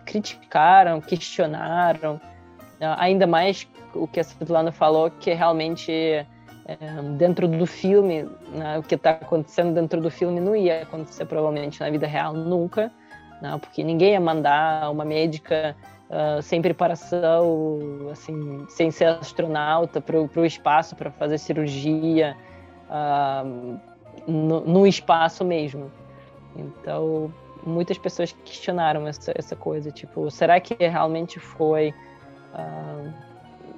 criticaram, 0.06 1.00
questionaram, 1.00 2.16
uh, 2.16 2.96
ainda 2.98 3.26
mais 3.26 3.68
o 3.96 4.08
que 4.08 4.20
a 4.20 4.24
Svetlana 4.24 4.72
falou, 4.72 5.10
que 5.10 5.34
realmente 5.34 5.92
é, 6.66 6.78
dentro 7.18 7.48
do 7.48 7.66
filme, 7.66 8.24
né, 8.54 8.78
o 8.78 8.84
que 8.84 8.96
está 8.96 9.12
acontecendo 9.12 9.74
dentro 9.74 10.00
do 10.00 10.10
filme 10.10 10.40
não 10.40 10.56
ia 10.56 10.84
acontecer 10.84 11.26
provavelmente 11.26 11.80
na 11.80 11.90
vida 11.90 12.08
real 12.08 12.34
nunca, 12.34 12.92
né, 13.42 13.58
porque 13.60 13.84
ninguém 13.84 14.14
ia 14.14 14.20
mandar 14.20 14.90
uma 14.90 15.04
médica 15.04 15.76
uh, 16.14 16.42
sem 16.42 16.62
preparação, 16.62 18.10
assim, 18.12 18.66
sem 18.70 18.92
ser 18.92 19.06
astronauta 19.06 20.00
para 20.00 20.18
o 20.20 20.46
espaço 20.46 20.96
para 20.96 21.12
fazer 21.12 21.38
cirurgia 21.40 22.38
uh, 22.90 23.80
no, 24.28 24.62
no, 24.62 24.88
espaço 24.88 25.44
mesmo. 25.44 25.92
Então, 26.56 27.34
muitas 27.66 27.98
pessoas 27.98 28.32
questionaram 28.46 29.08
essa, 29.08 29.34
essa 29.36 29.56
coisa, 29.56 29.92
tipo, 29.92 30.30
será 30.30 30.60
que 30.60 30.76
realmente 30.80 31.40
foi, 31.40 31.94
uh, 32.54 33.14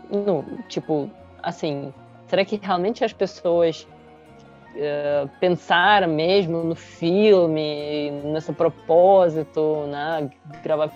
no, 0.09 0.43
tipo, 0.67 1.09
assim, 1.41 1.93
será 2.27 2.43
que 2.43 2.59
realmente 2.61 3.03
as 3.03 3.13
pessoas 3.13 3.87
Uh, 4.75 5.29
pensar 5.39 6.05
mesmo 6.05 6.61
no 6.61 6.75
filme, 6.75 8.11
nesse 8.25 8.51
propósito, 8.51 9.87
né? 9.87 10.29
gravar 10.61 10.91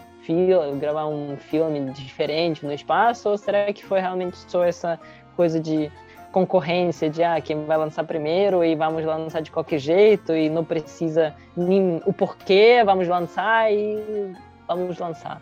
gravar 0.79 1.07
um 1.07 1.37
filme 1.37 1.91
diferente 1.91 2.65
no 2.65 2.73
espaço, 2.73 3.29
ou 3.29 3.37
será 3.37 3.71
que 3.73 3.83
foi 3.83 3.99
realmente 3.99 4.37
só 4.47 4.63
essa 4.63 4.99
coisa 5.35 5.59
de 5.59 5.91
concorrência, 6.31 7.09
de 7.09 7.23
ah, 7.23 7.41
quem 7.41 7.65
vai 7.65 7.77
lançar 7.77 8.03
primeiro 8.03 8.63
e 8.63 8.75
vamos 8.75 9.03
lançar 9.03 9.41
de 9.41 9.51
qualquer 9.51 9.79
jeito 9.79 10.33
e 10.33 10.49
não 10.49 10.63
precisa 10.63 11.35
nem 11.57 12.01
o 12.05 12.13
porquê, 12.13 12.83
vamos 12.85 13.07
lançar 13.07 13.71
e 13.71 14.35
vamos 14.67 14.97
lançar. 14.99 15.41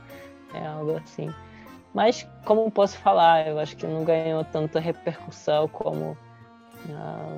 É 0.54 0.66
algo 0.66 0.96
assim. 0.96 1.30
Mas 1.94 2.28
como 2.46 2.70
posso 2.72 2.98
falar, 3.00 3.48
eu 3.48 3.60
acho 3.60 3.76
que 3.76 3.86
não 3.86 4.04
ganhou 4.04 4.44
tanta 4.46 4.80
repercussão 4.80 5.68
como 5.68 6.18
ah, 6.92 7.38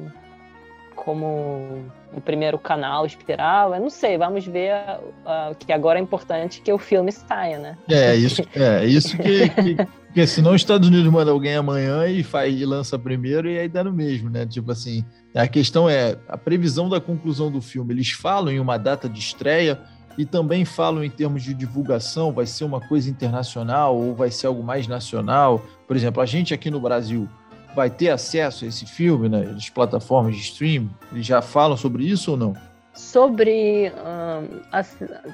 como 1.03 1.85
o 2.13 2.21
primeiro 2.21 2.57
canal 2.57 3.05
esperava. 3.05 3.79
Não 3.79 3.89
sei, 3.89 4.17
vamos 4.17 4.45
ver 4.45 4.73
uh, 4.73 5.55
que 5.57 5.71
agora 5.71 5.99
é 5.99 6.01
importante 6.01 6.61
que 6.61 6.71
o 6.71 6.77
filme 6.77 7.11
saia, 7.11 7.57
né? 7.57 7.77
É, 7.89 8.15
isso, 8.15 8.41
é 8.55 8.85
isso 8.85 9.17
que, 9.17 9.49
que 9.49 9.87
porque 10.09 10.25
senão 10.25 10.55
os 10.55 10.61
Estados 10.61 10.87
Unidos 10.87 11.11
manda 11.11 11.29
alguém 11.29 11.55
amanhã 11.55 12.07
e 12.07 12.23
faz 12.23 12.59
e 12.59 12.65
lança 12.65 12.97
primeiro 12.97 13.47
e 13.47 13.59
aí 13.59 13.69
dá 13.69 13.83
no 13.83 13.93
mesmo, 13.93 14.27
né? 14.27 14.43
Tipo 14.43 14.71
assim, 14.71 15.05
a 15.35 15.47
questão 15.47 15.87
é 15.87 16.17
a 16.27 16.35
previsão 16.35 16.89
da 16.89 16.99
conclusão 16.99 17.51
do 17.51 17.61
filme. 17.61 17.93
Eles 17.93 18.09
falam 18.09 18.51
em 18.51 18.59
uma 18.59 18.77
data 18.77 19.07
de 19.07 19.19
estreia 19.19 19.79
e 20.17 20.25
também 20.25 20.65
falam 20.65 21.03
em 21.03 21.11
termos 21.11 21.43
de 21.43 21.53
divulgação, 21.53 22.33
vai 22.33 22.47
ser 22.47 22.63
uma 22.63 22.81
coisa 22.81 23.07
internacional 23.07 23.95
ou 23.95 24.15
vai 24.15 24.31
ser 24.31 24.47
algo 24.47 24.63
mais 24.63 24.87
nacional. 24.87 25.63
Por 25.87 25.95
exemplo, 25.95 26.23
a 26.23 26.25
gente 26.25 26.55
aqui 26.55 26.71
no 26.71 26.79
Brasil, 26.79 27.29
vai 27.75 27.89
ter 27.89 28.09
acesso 28.09 28.65
a 28.65 28.67
esse 28.67 28.85
filme 28.85 29.29
nas 29.29 29.45
né, 29.45 29.57
plataformas 29.73 30.35
de 30.35 30.41
streaming? 30.41 30.89
Eles 31.11 31.25
já 31.25 31.41
falam 31.41 31.77
sobre 31.77 32.03
isso 32.03 32.31
ou 32.31 32.37
não? 32.37 32.53
Sobre, 32.93 33.91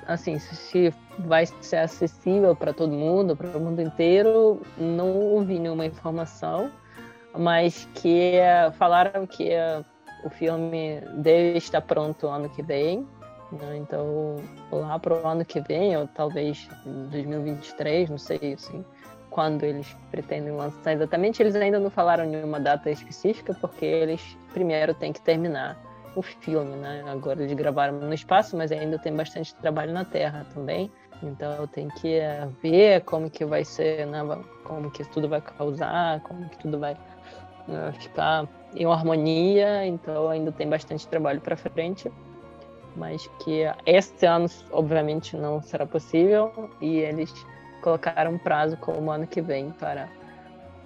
assim, 0.08 0.38
se 0.38 0.94
vai 1.20 1.48
ser 1.62 1.78
acessível 1.78 2.56
para 2.56 2.72
todo 2.72 2.92
mundo, 2.92 3.36
para 3.36 3.58
o 3.58 3.60
mundo 3.60 3.82
inteiro, 3.82 4.62
não 4.78 5.16
ouvi 5.16 5.58
nenhuma 5.58 5.86
informação, 5.86 6.70
mas 7.36 7.88
que 7.96 8.34
falaram 8.78 9.26
que 9.26 9.50
o 10.24 10.30
filme 10.30 11.02
deve 11.18 11.58
estar 11.58 11.82
pronto 11.82 12.28
ano 12.28 12.50
que 12.50 12.62
vem, 12.62 13.08
né? 13.52 13.78
então 13.78 14.36
lá 14.72 15.00
para 15.00 15.16
o 15.16 15.28
ano 15.28 15.46
que 15.46 15.62
vem, 15.62 15.98
ou 15.98 16.08
talvez 16.08 16.70
2023, 16.86 18.10
não 18.10 18.18
sei, 18.18 18.54
assim, 18.54 18.86
quando 19.36 19.66
eles 19.66 19.94
pretendem 20.10 20.54
lançar 20.54 20.94
exatamente. 20.94 21.44
Eles 21.44 21.54
ainda 21.56 21.78
não 21.78 21.90
falaram 21.90 22.26
nenhuma 22.26 22.58
data 22.58 22.90
específica, 22.90 23.54
porque 23.60 23.84
eles 23.84 24.38
primeiro 24.54 24.94
têm 24.94 25.12
que 25.12 25.20
terminar 25.20 25.78
o 26.16 26.22
filme, 26.22 26.74
né? 26.78 27.04
Agora 27.06 27.42
eles 27.42 27.52
gravaram 27.52 28.00
no 28.00 28.14
espaço, 28.14 28.56
mas 28.56 28.72
ainda 28.72 28.98
tem 28.98 29.14
bastante 29.14 29.54
trabalho 29.56 29.92
na 29.92 30.06
Terra 30.06 30.46
também. 30.54 30.90
Então 31.22 31.68
tem 31.68 31.90
que 31.90 32.14
eh, 32.14 32.48
ver 32.64 33.02
como 33.02 33.30
que 33.30 33.44
vai 33.44 33.66
ser, 33.66 34.08
né? 34.08 34.22
como 34.64 34.90
que 34.90 35.04
tudo 35.10 35.28
vai 35.28 35.42
causar, 35.42 36.22
como 36.22 36.48
que 36.48 36.58
tudo 36.60 36.80
vai 36.80 36.96
né, 37.68 37.92
ficar 38.00 38.48
em 38.74 38.86
harmonia. 38.86 39.86
Então 39.86 40.30
ainda 40.30 40.50
tem 40.54 40.70
bastante 40.70 41.06
trabalho 41.10 41.42
para 41.42 41.58
frente. 41.58 42.10
mas 42.96 43.28
que 43.44 43.64
este 43.86 44.26
ano, 44.26 44.48
obviamente, 44.72 45.36
não 45.36 45.62
será 45.62 45.86
possível 45.86 46.70
e 46.80 47.00
eles 47.00 47.34
colocaram 47.86 48.32
um 48.32 48.38
prazo 48.40 48.76
como 48.78 49.12
ano 49.12 49.28
que 49.28 49.40
vem 49.40 49.70
para 49.70 50.10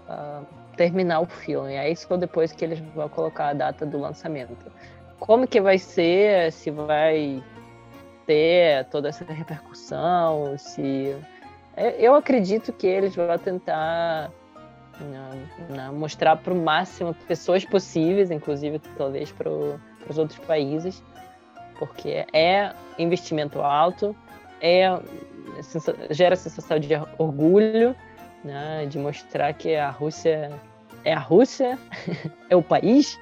uh, 0.10 0.46
terminar 0.76 1.22
o 1.22 1.26
filme. 1.26 1.74
É 1.74 1.90
isso 1.90 2.18
depois 2.18 2.52
que 2.52 2.66
eles 2.66 2.80
vão 2.94 3.08
colocar 3.08 3.48
a 3.48 3.54
data 3.54 3.86
do 3.86 3.98
lançamento. 3.98 4.70
Como 5.18 5.48
que 5.48 5.62
vai 5.62 5.78
ser? 5.78 6.52
Se 6.52 6.70
vai 6.70 7.42
ter 8.26 8.84
toda 8.92 9.08
essa 9.08 9.24
repercussão? 9.24 10.58
Se 10.58 11.16
é, 11.78 11.96
eu 12.06 12.16
acredito 12.16 12.74
que 12.74 12.86
eles 12.86 13.16
vão 13.16 13.38
tentar 13.38 14.30
mostrar 15.94 16.36
para 16.36 16.54
o 16.54 16.62
máximo 16.62 17.14
pessoas 17.26 17.64
possíveis, 17.64 18.30
inclusive 18.30 18.78
talvez 18.98 19.32
para 19.32 19.50
os 19.50 20.18
outros 20.18 20.38
países, 20.40 21.02
porque 21.78 22.26
é 22.34 22.74
investimento 22.98 23.62
alto, 23.62 24.14
é 24.60 25.00
gera 26.12 26.36
sensação 26.36 26.80
de 26.80 26.90
orgulho, 27.18 27.96
né, 28.44 28.86
de 28.86 28.98
mostrar 28.98 29.54
que 29.54 29.76
a 29.76 29.90
Rússia 29.90 30.52
é 31.04 31.14
a 31.14 31.20
Rússia, 31.20 31.78
é 32.50 32.56
o 32.56 32.62
país. 32.62 33.18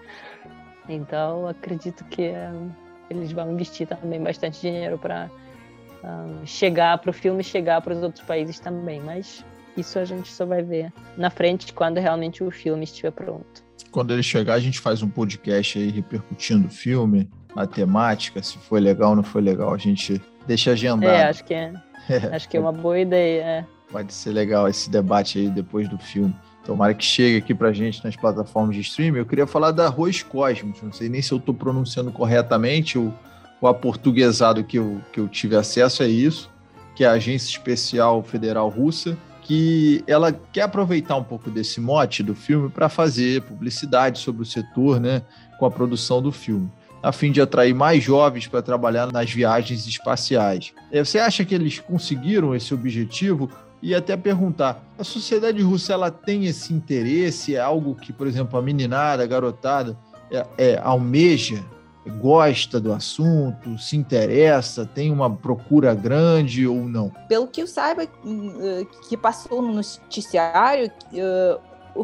Então, 0.89 1.47
acredito 1.47 2.03
que 2.05 2.29
uh, 2.29 2.71
eles 3.09 3.31
vão 3.31 3.51
investir 3.51 3.87
também 3.87 4.21
bastante 4.21 4.61
dinheiro 4.61 4.97
para 4.97 5.29
uh, 5.29 6.05
ah, 6.05 6.45
chegar 6.45 6.97
para 6.97 7.09
o 7.09 7.13
filme 7.13 7.43
chegar 7.43 7.81
para 7.81 7.93
os 7.93 8.01
outros 8.01 8.23
países 8.25 8.59
também. 8.59 9.01
Mas 9.01 9.43
isso 9.75 9.99
a 9.99 10.05
gente 10.05 10.31
só 10.31 10.45
vai 10.45 10.63
ver 10.63 10.91
na 11.17 11.29
frente 11.29 11.73
quando 11.73 11.97
realmente 11.97 12.43
o 12.43 12.49
filme 12.51 12.83
estiver 12.83 13.11
pronto. 13.11 13.63
Quando 13.91 14.13
ele 14.13 14.23
chegar, 14.23 14.55
a 14.55 14.59
gente 14.59 14.79
faz 14.79 15.01
um 15.01 15.09
podcast 15.09 15.77
aí 15.77 15.89
repercutindo 15.89 16.67
o 16.67 16.71
filme, 16.71 17.29
a 17.55 17.65
temática, 17.65 18.41
se 18.41 18.57
foi 18.57 18.79
legal 18.79 19.11
ou 19.11 19.15
não 19.17 19.23
foi 19.23 19.41
legal. 19.41 19.73
A 19.73 19.77
gente 19.77 20.21
deixa 20.47 20.71
agendado. 20.71 21.11
É, 21.11 21.25
acho 21.25 21.43
que 21.43 21.53
é. 21.53 21.73
acho 22.31 22.47
que 22.47 22.57
é 22.57 22.59
uma 22.59 22.71
boa 22.71 22.97
ideia. 22.97 23.41
É. 23.43 23.65
Pode 23.91 24.13
ser 24.13 24.31
legal 24.31 24.67
esse 24.67 24.89
debate 24.89 25.37
aí 25.37 25.49
depois 25.49 25.87
do 25.87 25.97
filme. 25.97 26.35
Tomara 26.65 26.93
que 26.93 27.05
chegue 27.05 27.37
aqui 27.37 27.53
pra 27.53 27.71
gente 27.71 28.03
nas 28.03 28.15
plataformas 28.15 28.75
de 28.75 28.81
streaming. 28.81 29.19
Eu 29.19 29.25
queria 29.25 29.47
falar 29.47 29.71
da 29.71 29.85
Arroz 29.85 30.23
Cosmos. 30.23 30.81
Não 30.81 30.91
sei 30.91 31.07
nem 31.07 31.21
se 31.21 31.31
eu 31.31 31.37
estou 31.37 31.53
pronunciando 31.53 32.11
corretamente. 32.11 32.97
O, 32.97 33.13
o 33.61 33.67
aportuguesado 33.67 34.63
que 34.63 34.77
eu, 34.77 35.01
que 35.13 35.19
eu 35.19 35.27
tive 35.27 35.55
acesso 35.55 36.03
é 36.03 36.07
isso, 36.07 36.49
que 36.95 37.05
é 37.05 37.07
a 37.07 37.11
Agência 37.11 37.49
Especial 37.49 38.21
Federal 38.21 38.67
Russa, 38.67 39.17
que 39.41 40.03
ela 40.05 40.33
quer 40.33 40.63
aproveitar 40.63 41.15
um 41.15 41.23
pouco 41.23 41.49
desse 41.49 41.79
mote 41.79 42.21
do 42.21 42.35
filme 42.35 42.69
para 42.69 42.89
fazer 42.89 43.41
publicidade 43.43 44.19
sobre 44.19 44.41
o 44.41 44.45
setor, 44.45 44.99
né, 44.99 45.21
com 45.57 45.65
a 45.65 45.71
produção 45.71 46.21
do 46.21 46.33
filme 46.33 46.69
a 47.01 47.11
fim 47.11 47.31
de 47.31 47.41
atrair 47.41 47.73
mais 47.73 48.03
jovens 48.03 48.47
para 48.47 48.61
trabalhar 48.61 49.11
nas 49.11 49.31
viagens 49.31 49.87
espaciais. 49.87 50.73
É, 50.91 51.03
você 51.03 51.19
acha 51.19 51.45
que 51.45 51.55
eles 51.55 51.79
conseguiram 51.79 52.55
esse 52.55 52.73
objetivo? 52.73 53.49
E 53.81 53.93
até 53.93 54.17
perguntar, 54.17 54.83
a 54.97 55.03
sociedade 55.03 55.61
russa 55.61 55.93
ela 55.93 56.09
tem 56.09 56.45
esse 56.45 56.73
interesse? 56.73 57.55
É 57.55 57.59
algo 57.59 57.93
que, 57.93 58.11
por 58.11 58.25
exemplo, 58.25 58.57
a 58.57 58.61
meninada, 58.61 59.23
a 59.23 59.27
garotada 59.27 59.95
é, 60.31 60.45
é, 60.57 60.81
almeja, 60.83 61.63
gosta 62.09 62.79
do 62.79 62.91
assunto, 62.93 63.77
se 63.77 63.95
interessa, 63.95 64.85
tem 64.85 65.11
uma 65.11 65.29
procura 65.29 65.93
grande 65.93 66.65
ou 66.65 66.77
não? 66.87 67.11
Pelo 67.27 67.47
que 67.47 67.61
eu 67.61 67.67
saiba, 67.67 68.07
hum, 68.25 68.85
que 69.07 69.17
passou 69.17 69.61
no 69.61 69.73
noticiário, 69.73 70.89
uh, 71.13 71.59
o 71.93 72.03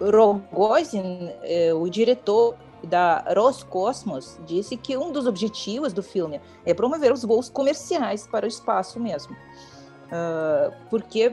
Rogozin, 0.00 1.30
uh, 1.72 1.80
o 1.80 1.88
diretor 1.88 2.56
da 2.84 3.24
Roscosmos 3.34 4.38
disse 4.44 4.76
que 4.76 4.96
um 4.96 5.12
dos 5.12 5.26
objetivos 5.26 5.92
do 5.92 6.02
filme 6.02 6.40
é 6.64 6.74
promover 6.74 7.12
os 7.12 7.24
voos 7.24 7.48
comerciais 7.48 8.26
para 8.26 8.44
o 8.44 8.48
espaço 8.48 9.00
mesmo. 9.00 9.34
Uh, 9.34 10.72
porque 10.90 11.28
uh, 11.28 11.32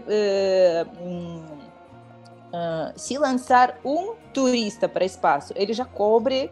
uh, 2.48 2.94
se 2.96 3.18
lançar 3.18 3.80
um 3.84 4.16
turista 4.34 4.88
para 4.88 5.04
o 5.04 5.06
espaço, 5.06 5.54
ele 5.56 5.74
já 5.74 5.86
cobre 5.86 6.52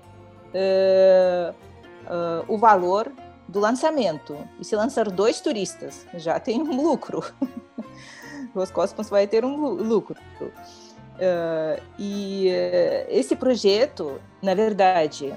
o 2.47 2.57
valor 2.57 3.11
do 3.47 3.59
lançamento. 3.59 4.37
E 4.59 4.65
se 4.65 4.75
lançar 4.75 5.09
dois 5.09 5.39
turistas, 5.41 6.05
já 6.15 6.39
tem 6.39 6.61
um 6.61 6.75
lucro. 6.75 7.23
Roscosmos 8.53 9.09
vai 9.09 9.27
ter 9.27 9.45
um 9.45 9.55
lucro. 9.55 10.15
Uh, 11.19 11.81
e 11.97 12.47
uh, 12.47 13.05
esse 13.09 13.35
projeto, 13.35 14.21
na 14.41 14.53
verdade, 14.53 15.33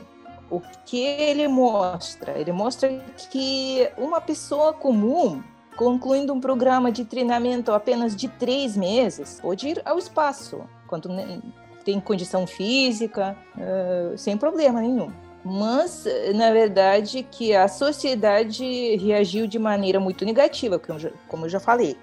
o 0.48 0.60
que 0.86 1.00
ele 1.00 1.48
mostra? 1.48 2.38
Ele 2.38 2.52
mostra 2.52 2.88
que 3.30 3.88
uma 3.98 4.20
pessoa 4.20 4.72
comum, 4.72 5.42
concluindo 5.76 6.32
um 6.32 6.40
programa 6.40 6.92
de 6.92 7.04
treinamento 7.04 7.72
apenas 7.72 8.14
de 8.14 8.28
três 8.28 8.76
meses, 8.76 9.40
pode 9.40 9.68
ir 9.68 9.82
ao 9.84 9.98
espaço, 9.98 10.60
quando 10.86 11.08
tem 11.84 11.98
condição 11.98 12.46
física, 12.46 13.36
uh, 13.56 14.16
sem 14.16 14.36
problema 14.36 14.80
nenhum. 14.80 15.10
Mas, 15.44 16.04
na 16.36 16.52
verdade, 16.52 17.26
que 17.28 17.52
a 17.52 17.66
sociedade 17.66 18.94
reagiu 18.98 19.48
de 19.48 19.58
maneira 19.58 19.98
muito 19.98 20.24
negativa, 20.24 20.80
como 21.26 21.46
eu 21.46 21.48
já, 21.48 21.58
falei 21.58 21.98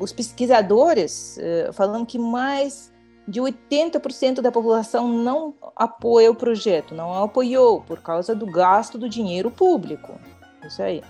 os 0.00 0.12
pesquisadores 0.12 1.38
uh, 1.38 1.72
falando 1.72 2.06
que 2.06 2.18
mais 2.18 2.90
de 3.28 3.40
80% 3.40 4.40
da 4.40 4.50
população 4.50 5.06
não 5.08 5.54
apoia 5.76 6.30
o 6.30 6.34
projeto, 6.34 6.94
não 6.94 7.22
apoiou 7.22 7.82
por 7.82 8.00
causa 8.00 8.34
do 8.34 8.46
gasto 8.46 8.98
do 8.98 9.08
dinheiro 9.08 9.50
público. 9.50 10.18
Isso 10.66 10.82
aí. 10.82 11.02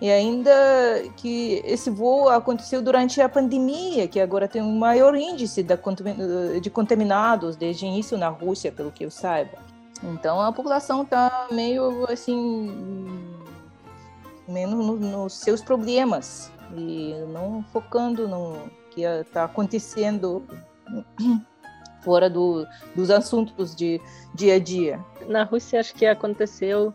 E 0.00 0.10
ainda 0.10 0.52
que 1.16 1.62
esse 1.64 1.88
voo 1.88 2.28
aconteceu 2.28 2.82
durante 2.82 3.20
a 3.20 3.28
pandemia, 3.28 4.08
que 4.08 4.18
agora 4.18 4.48
tem 4.48 4.60
um 4.60 4.76
maior 4.76 5.14
índice 5.14 5.64
de 6.60 6.70
contaminados 6.70 7.54
desde 7.54 7.86
o 7.86 7.88
início 7.88 8.18
na 8.18 8.28
Rússia, 8.28 8.72
pelo 8.72 8.90
que 8.90 9.04
eu 9.04 9.10
saiba. 9.10 9.58
Então 10.02 10.40
a 10.40 10.52
população 10.52 11.02
está 11.02 11.46
meio 11.52 12.04
assim, 12.10 13.16
menos 14.48 14.84
no, 14.84 14.96
nos 14.96 15.34
seus 15.34 15.62
problemas 15.62 16.50
e 16.76 17.14
não 17.28 17.64
focando 17.72 18.28
no 18.28 18.70
que 18.90 19.02
está 19.02 19.44
acontecendo 19.44 20.42
fora 22.02 22.28
do, 22.28 22.66
dos 22.94 23.10
assuntos 23.10 23.74
de 23.74 24.00
dia 24.34 24.54
a 24.54 24.58
dia. 24.58 25.00
Na 25.28 25.44
Rússia, 25.44 25.80
acho 25.80 25.94
que 25.94 26.04
aconteceu 26.04 26.94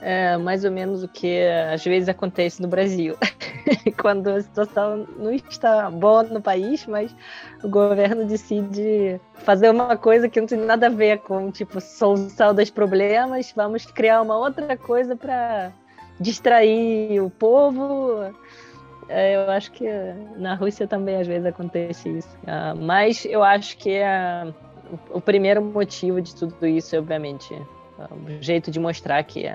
é, 0.00 0.36
mais 0.36 0.64
ou 0.64 0.70
menos 0.70 1.02
o 1.02 1.08
que 1.08 1.42
às 1.72 1.84
vezes 1.84 2.08
acontece 2.08 2.60
no 2.60 2.68
Brasil, 2.68 3.16
quando 4.00 4.28
a 4.28 4.42
situação 4.42 5.06
não 5.16 5.32
está 5.32 5.90
boa 5.90 6.22
no 6.24 6.40
país, 6.40 6.86
mas 6.86 7.14
o 7.62 7.68
governo 7.68 8.24
decide 8.24 9.20
fazer 9.34 9.70
uma 9.70 9.96
coisa 9.96 10.28
que 10.28 10.40
não 10.40 10.46
tem 10.46 10.58
nada 10.58 10.86
a 10.86 10.90
ver 10.90 11.18
com 11.20 11.50
tipo 11.50 11.80
solução 11.80 12.54
dos 12.54 12.70
problemas, 12.70 13.52
vamos 13.54 13.86
criar 13.86 14.20
uma 14.22 14.36
outra 14.36 14.76
coisa 14.76 15.16
para 15.16 15.72
distrair 16.20 17.20
o 17.20 17.30
povo 17.30 18.22
é, 18.22 18.32
eu 19.08 19.50
acho 19.50 19.70
que 19.72 19.86
na 20.36 20.54
Rússia 20.54 20.86
também 20.86 21.16
às 21.16 21.26
vezes 21.26 21.46
acontece 21.46 22.08
isso. 22.08 22.36
Uh, 22.42 22.76
mas 22.80 23.24
eu 23.24 23.42
acho 23.42 23.76
que 23.76 24.00
uh, 24.00 24.54
o, 25.10 25.20
primeiro 25.20 25.62
motivo 25.62 26.20
de 26.20 26.34
tudo 26.34 26.66
isso 26.66 26.94
é, 26.96 26.98
obviamente, 26.98 27.52
uh, 27.54 28.14
o 28.26 28.42
jeito 28.42 28.70
de 28.70 28.80
mostrar 28.80 29.22
que 29.24 29.46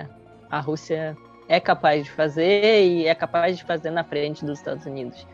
a 0.52 0.60
Rússia 0.60 1.18
é 1.48 1.60
capaz 1.60 2.06
de 2.06 2.12
fazer 2.12 2.84
e 2.84 3.08
é 3.08 3.16
capaz 3.16 3.58
de 3.58 3.64
fazer 3.64 3.90
na 3.90 4.04
frente 4.04 4.46
dos 4.46 4.60
Estados 4.60 4.86
Unidos. 4.86 5.26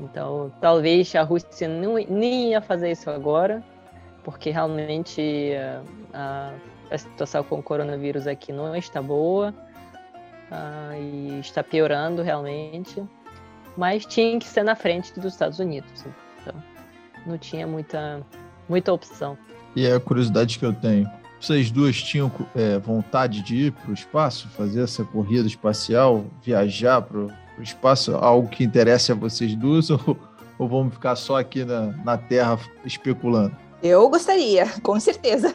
Então, 0.00 0.52
talvez 0.60 1.12
a 1.16 1.22
Rússia 1.22 1.66
não, 1.66 1.94
nem 1.94 2.50
ia 2.50 2.60
fazer 2.60 2.92
isso 2.92 3.10
agora, 3.10 3.64
porque 4.22 4.50
realmente 4.50 5.52
a, 6.14 6.52
a 6.88 6.98
situação 6.98 7.42
com 7.42 7.56
o 7.56 7.62
coronavírus 7.62 8.28
aqui 8.28 8.52
não 8.52 8.76
está 8.76 9.02
boa 9.02 9.52
e 10.96 11.40
está 11.40 11.64
piorando 11.64 12.22
realmente 12.22 13.04
mas 13.78 14.04
tinha 14.04 14.36
que 14.40 14.46
ser 14.46 14.64
na 14.64 14.74
frente 14.74 15.14
dos 15.14 15.32
Estados 15.32 15.60
Unidos. 15.60 16.04
Então, 16.42 16.52
não 17.24 17.38
tinha 17.38 17.64
muita, 17.64 18.20
muita 18.68 18.92
opção. 18.92 19.38
E 19.76 19.86
é 19.86 19.94
a 19.94 20.00
curiosidade 20.00 20.58
que 20.58 20.66
eu 20.66 20.72
tenho. 20.72 21.08
Vocês 21.40 21.70
duas 21.70 22.02
tinham 22.02 22.30
é, 22.56 22.76
vontade 22.80 23.40
de 23.40 23.66
ir 23.66 23.72
para 23.72 23.92
o 23.92 23.94
espaço, 23.94 24.48
fazer 24.48 24.82
essa 24.82 25.04
corrida 25.04 25.46
espacial, 25.46 26.24
viajar 26.42 27.00
para 27.02 27.18
o 27.20 27.32
espaço, 27.62 28.16
algo 28.16 28.48
que 28.48 28.64
interessa 28.64 29.12
a 29.12 29.16
vocês 29.16 29.54
duas, 29.54 29.88
ou, 29.90 30.18
ou 30.58 30.68
vamos 30.68 30.94
ficar 30.94 31.14
só 31.14 31.38
aqui 31.38 31.64
na, 31.64 31.92
na 32.04 32.18
Terra 32.18 32.58
especulando? 32.84 33.56
Eu 33.80 34.08
gostaria, 34.08 34.66
com 34.82 34.98
certeza. 34.98 35.54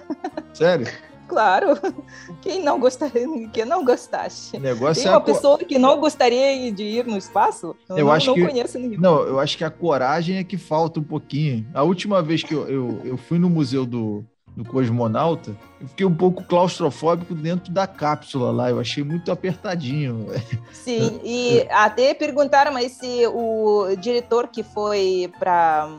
Sério? 0.54 0.88
Claro. 1.34 1.80
Quem 2.42 2.64
não 2.64 2.80
gostaria, 2.80 3.26
quem 3.52 3.66
não 3.66 3.84
gostasse. 3.84 4.60
Negócio 4.60 5.02
Tem 5.02 5.12
é 5.12 5.16
uma 5.16 5.18
a... 5.18 5.22
pessoa 5.22 5.58
que 5.58 5.80
não 5.80 6.00
gostaria 6.00 6.72
de 6.72 6.84
ir 6.84 7.08
no 7.08 7.18
espaço? 7.18 7.76
Eu, 7.90 7.98
eu 7.98 8.06
não, 8.06 8.12
acho 8.12 8.28
não 8.28 8.36
que... 8.36 8.46
conheço 8.46 8.78
nenhum. 8.78 9.00
Não, 9.00 9.22
eu 9.22 9.40
acho 9.40 9.58
que 9.58 9.64
a 9.64 9.72
coragem 9.72 10.38
é 10.38 10.44
que 10.44 10.58
falta 10.58 11.00
um 11.00 11.04
pouquinho. 11.04 11.66
A 11.74 11.82
última 11.84 12.22
vez 12.22 12.44
que 12.44 12.54
eu, 12.54 12.68
eu, 12.68 13.02
eu 13.04 13.18
fui 13.18 13.40
no 13.40 13.50
museu 13.50 13.86
do, 13.86 14.24
do 14.56 14.64
cosmonauta, 14.64 15.56
eu 15.82 15.88
fiquei 15.88 16.06
um 16.06 16.14
pouco 16.14 16.44
claustrofóbico 16.44 17.34
dentro 17.34 17.72
da 17.72 17.88
cápsula 17.88 18.52
lá. 18.52 18.70
Eu 18.70 18.80
achei 18.80 19.04
muito 19.04 19.32
apertadinho. 19.32 20.28
Sim, 20.72 21.20
e 21.24 21.66
até 21.72 22.14
perguntaram 22.14 22.74
mas 22.74 22.92
se 22.92 23.26
o 23.28 23.88
diretor 23.98 24.48
que 24.50 24.62
foi 24.62 25.32
para 25.40 25.90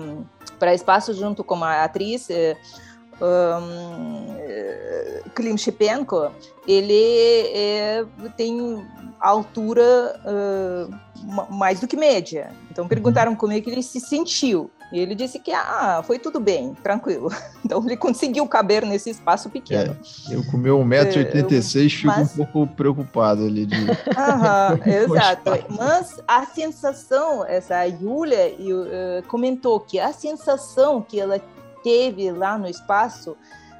um, 0.00 0.24
para 0.58 0.74
espaço 0.74 1.14
junto 1.14 1.42
com 1.42 1.62
a 1.62 1.84
atriz 1.84 2.28
um, 3.20 4.34
Klim 5.34 5.56
Shipenko, 5.56 6.30
ele 6.66 7.50
é, 7.52 8.04
tem 8.36 8.84
altura 9.20 10.20
uh, 10.24 11.54
mais 11.54 11.80
do 11.80 11.86
que 11.86 11.96
média. 11.96 12.52
Então 12.70 12.86
perguntaram 12.86 13.34
como 13.34 13.52
é 13.52 13.60
que 13.60 13.70
ele 13.70 13.82
se 13.82 14.00
sentiu. 14.00 14.70
E 14.92 15.00
ele 15.00 15.14
disse 15.14 15.40
que 15.40 15.50
ah, 15.50 16.02
foi 16.06 16.18
tudo 16.18 16.38
bem, 16.38 16.74
tranquilo. 16.82 17.30
Então 17.64 17.82
ele 17.82 17.96
conseguiu 17.96 18.46
caber 18.46 18.84
nesse 18.84 19.08
espaço 19.08 19.48
pequeno. 19.48 19.96
É, 20.28 20.34
eu 20.34 20.44
com 20.50 20.58
meu 20.58 20.78
1,86m 20.80 21.90
fico 21.90 22.06
Mas... 22.06 22.32
um 22.32 22.44
pouco 22.44 22.66
preocupado 22.74 23.46
ali 23.46 23.64
de. 23.64 23.74
Aham, 24.14 24.78
exato. 24.84 25.50
Mas 25.70 26.20
a 26.28 26.44
sensação, 26.44 27.42
essa 27.42 27.82
Yulia 27.84 28.54
uh, 28.54 29.26
comentou 29.28 29.80
que 29.80 29.98
a 29.98 30.12
sensação 30.12 31.00
que 31.00 31.18
ela 31.18 31.40
teve 31.84 32.32
lá 32.32 32.58
no 32.58 32.66
espaço, 32.66 33.36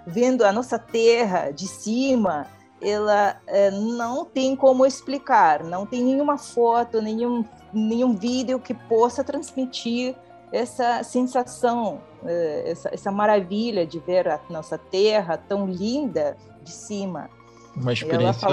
vendo 0.06 0.44
a 0.44 0.52
nossa 0.52 0.78
Terra 0.78 1.50
de 1.50 1.66
cima, 1.66 2.46
ela 2.80 3.36
é, 3.46 3.70
não 3.70 4.24
tem 4.24 4.54
como 4.54 4.84
explicar, 4.84 5.64
não 5.64 5.86
tem 5.86 6.04
nenhuma 6.04 6.36
foto, 6.36 7.00
nenhum, 7.00 7.44
nenhum 7.72 8.14
vídeo 8.14 8.60
que 8.60 8.74
possa 8.74 9.24
transmitir 9.24 10.14
essa 10.52 11.02
sensação, 11.02 12.00
é, 12.24 12.70
essa, 12.70 12.90
essa 12.92 13.10
maravilha 13.10 13.86
de 13.86 13.98
ver 13.98 14.28
a 14.28 14.38
nossa 14.50 14.76
Terra 14.76 15.36
tão 15.36 15.66
linda 15.66 16.36
de 16.62 16.70
cima. 16.70 17.30
Uma 17.76 17.92
experiência 17.92 18.48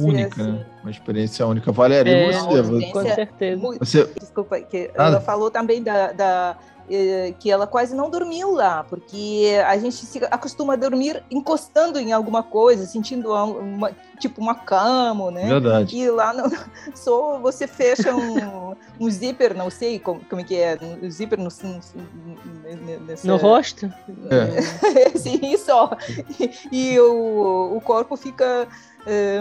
única, 0.00 0.44
né? 0.44 0.66
Uma 0.82 0.90
experiência 0.90 1.46
única. 1.46 1.72
Valéria, 1.72 2.10
é, 2.10 2.62
você? 2.62 2.86
Com 2.92 3.02
certeza. 3.02 3.78
Você... 3.80 4.04
Desculpa, 4.20 4.60
que 4.60 4.90
ah. 4.96 5.06
ela 5.08 5.20
falou 5.20 5.50
também 5.50 5.82
da, 5.82 6.12
da 6.12 6.56
que 7.38 7.50
ela 7.50 7.66
quase 7.66 7.94
não 7.94 8.10
dormiu 8.10 8.52
lá, 8.52 8.84
porque 8.84 9.52
a 9.64 9.76
gente 9.78 9.96
se 9.96 10.18
acostuma 10.30 10.72
a 10.72 10.76
dormir 10.76 11.22
encostando 11.30 11.98
em 11.98 12.12
alguma 12.12 12.42
coisa, 12.42 12.84
sentindo 12.86 13.32
uma, 13.32 13.92
tipo 14.18 14.40
uma 14.40 14.54
cama, 14.54 15.30
né? 15.30 15.46
Verdade. 15.46 15.96
E 15.96 16.10
lá 16.10 16.32
no, 16.32 16.50
só 16.94 17.38
você 17.38 17.66
fecha 17.66 18.14
um, 18.14 18.74
um 18.98 19.10
zíper, 19.10 19.56
não 19.56 19.70
sei 19.70 19.98
como, 19.98 20.20
como 20.28 20.40
é 20.40 20.44
que 20.44 20.56
é, 20.56 20.78
um 21.02 21.10
zíper 21.10 21.38
no, 21.38 21.48
nessa, 23.06 23.26
no 23.26 23.36
rosto? 23.36 23.92
É. 24.28 25.14
Sim, 25.16 25.56
só. 25.56 25.96
E, 26.38 26.50
e 26.72 27.00
o, 27.00 27.76
o 27.76 27.80
corpo 27.80 28.16
fica 28.16 28.66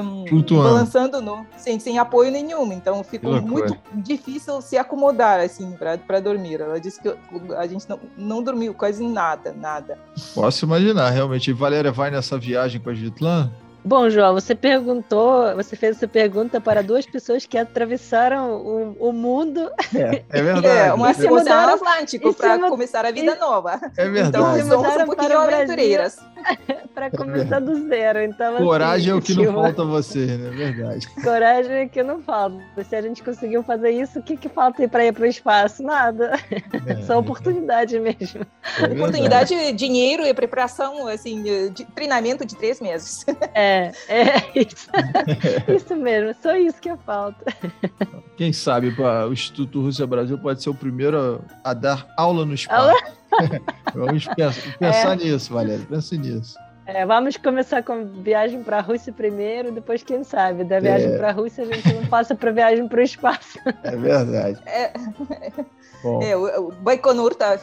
um, 0.02 0.42
balançando 0.58 1.22
no, 1.22 1.46
sem, 1.58 1.80
sem 1.80 2.00
apoio 2.00 2.32
nenhum. 2.32 2.72
Então 2.72 3.04
fica 3.04 3.30
muito 3.42 3.78
difícil 3.94 4.62
se 4.62 4.78
acomodar 4.78 5.40
assim 5.40 5.76
para 6.08 6.20
dormir. 6.20 6.62
Ela 6.62 6.80
disse 6.80 7.02
que 7.02 7.14
a 7.58 7.68
gente 7.68 7.88
não, 7.90 8.00
não 8.18 8.44
dormiu 8.44 8.74
quase 8.74 9.06
nada, 9.06 9.54
nada. 9.54 9.98
Posso 10.34 10.66
imaginar, 10.66 11.10
realmente. 11.10 11.50
E 11.50 11.54
Valéria 11.54 11.92
vai 11.92 12.12
nessa 12.12 12.38
viagem 12.38 12.80
com 12.80 12.90
a 12.90 12.94
Gitlan? 12.94 13.52
Bom, 13.84 14.10
João, 14.10 14.34
você 14.34 14.54
perguntou, 14.54 15.56
você 15.56 15.76
fez 15.76 15.96
essa 15.96 16.08
pergunta 16.08 16.60
para 16.60 16.84
duas 16.84 17.06
pessoas 17.06 17.46
que 17.46 17.58
atravessaram 17.58 18.52
o, 18.52 19.10
o 19.10 19.14
mundo. 19.14 19.72
É, 19.96 20.24
é 20.30 20.42
verdade. 20.44 20.68
É, 20.68 20.94
uma 20.94 21.14
se 21.14 21.28
mudaram 21.28 21.76
Atlântico 21.76 22.34
para 22.34 22.60
começar 22.70 23.06
a 23.06 23.12
vida 23.12 23.36
nova. 23.36 23.80
É 23.96 24.10
verdade. 24.10 24.62
Então, 24.62 24.82
somos 24.82 24.96
um 25.02 25.06
pouquinho 25.06 25.40
aventureiras. 25.40 26.18
para 26.94 27.10
começar 27.12 27.58
é 27.58 27.62
do 27.62 27.88
zero. 27.88 28.22
Então, 28.22 28.56
assim, 28.56 28.64
Coragem 28.64 29.12
assim, 29.12 29.12
é 29.12 29.16
o 29.16 29.22
que 29.22 29.34
não 29.34 29.54
falta 29.62 29.82
a 29.82 29.86
você, 29.86 30.26
né? 30.26 30.48
É 30.48 30.72
verdade. 30.72 31.08
Coragem 31.24 31.72
é 31.74 31.86
o 31.86 31.90
que 31.90 32.04
não 32.04 32.22
falta. 32.22 32.60
Se 32.84 32.96
a 32.96 33.02
gente 33.02 33.24
conseguiu 33.24 33.64
fazer 33.64 33.92
isso, 33.92 34.20
o 34.20 34.24
que, 34.24 34.36
que 34.38 34.50
falta 34.50 34.88
para 34.88 35.06
ir 35.06 35.14
para 35.14 35.24
o 35.24 35.28
espaço? 35.28 35.84
Nada. 35.84 36.34
É, 36.86 37.02
Só 37.04 37.20
oportunidade 37.20 38.00
mesmo. 38.00 38.46
É 38.80 38.86
oportunidade, 38.86 39.72
dinheiro 39.74 40.26
e 40.26 40.34
preparação, 40.34 41.08
assim, 41.08 41.70
de 41.70 41.86
treinamento 41.86 42.46
de 42.46 42.56
três 42.56 42.80
meses. 42.80 43.26
É. 43.54 43.70
É, 43.80 43.92
é 44.08 44.52
isso, 44.56 44.88
isso 45.76 45.96
mesmo, 45.96 46.36
só 46.42 46.56
isso 46.56 46.80
que 46.80 46.96
falta. 46.98 47.46
Quem 48.36 48.54
sabe 48.54 48.96
o 49.28 49.34
Instituto 49.34 49.82
Rússia 49.82 50.08
Brasil 50.08 50.38
pode 50.38 50.62
ser 50.62 50.70
o 50.70 50.76
primeiro 50.76 51.42
a, 51.64 51.72
a 51.72 51.74
dar 51.74 52.08
aula 52.18 52.46
no 52.46 52.54
espaço. 52.54 53.19
Vamos 53.94 54.26
pensar, 54.28 54.78
pensar 54.78 55.14
é. 55.14 55.16
nisso, 55.16 55.54
Valéria, 55.54 55.86
pense 55.90 56.18
nisso. 56.18 56.58
É, 56.86 57.06
vamos 57.06 57.38
começar 57.38 57.84
com 57.84 58.04
viagem 58.24 58.64
para 58.64 58.80
a 58.80 58.82
Rússia 58.82 59.14
primeiro, 59.14 59.72
depois, 59.72 60.02
quem 60.02 60.24
sabe, 60.24 60.64
da 60.64 60.80
viagem 60.80 61.14
é. 61.14 61.18
para 61.18 61.30
a 61.30 61.32
Rússia 61.32 61.64
a 61.64 61.68
gente 61.68 61.94
não 61.94 62.06
passa 62.08 62.34
para 62.34 62.50
viagem 62.52 62.88
para 62.88 63.00
o 63.00 63.04
espaço. 63.04 63.60
É 63.84 63.96
verdade. 63.96 64.60
É. 64.66 64.92
É, 66.22 66.36
o, 66.36 66.72
Baikonur 66.82 67.36
tá, 67.36 67.58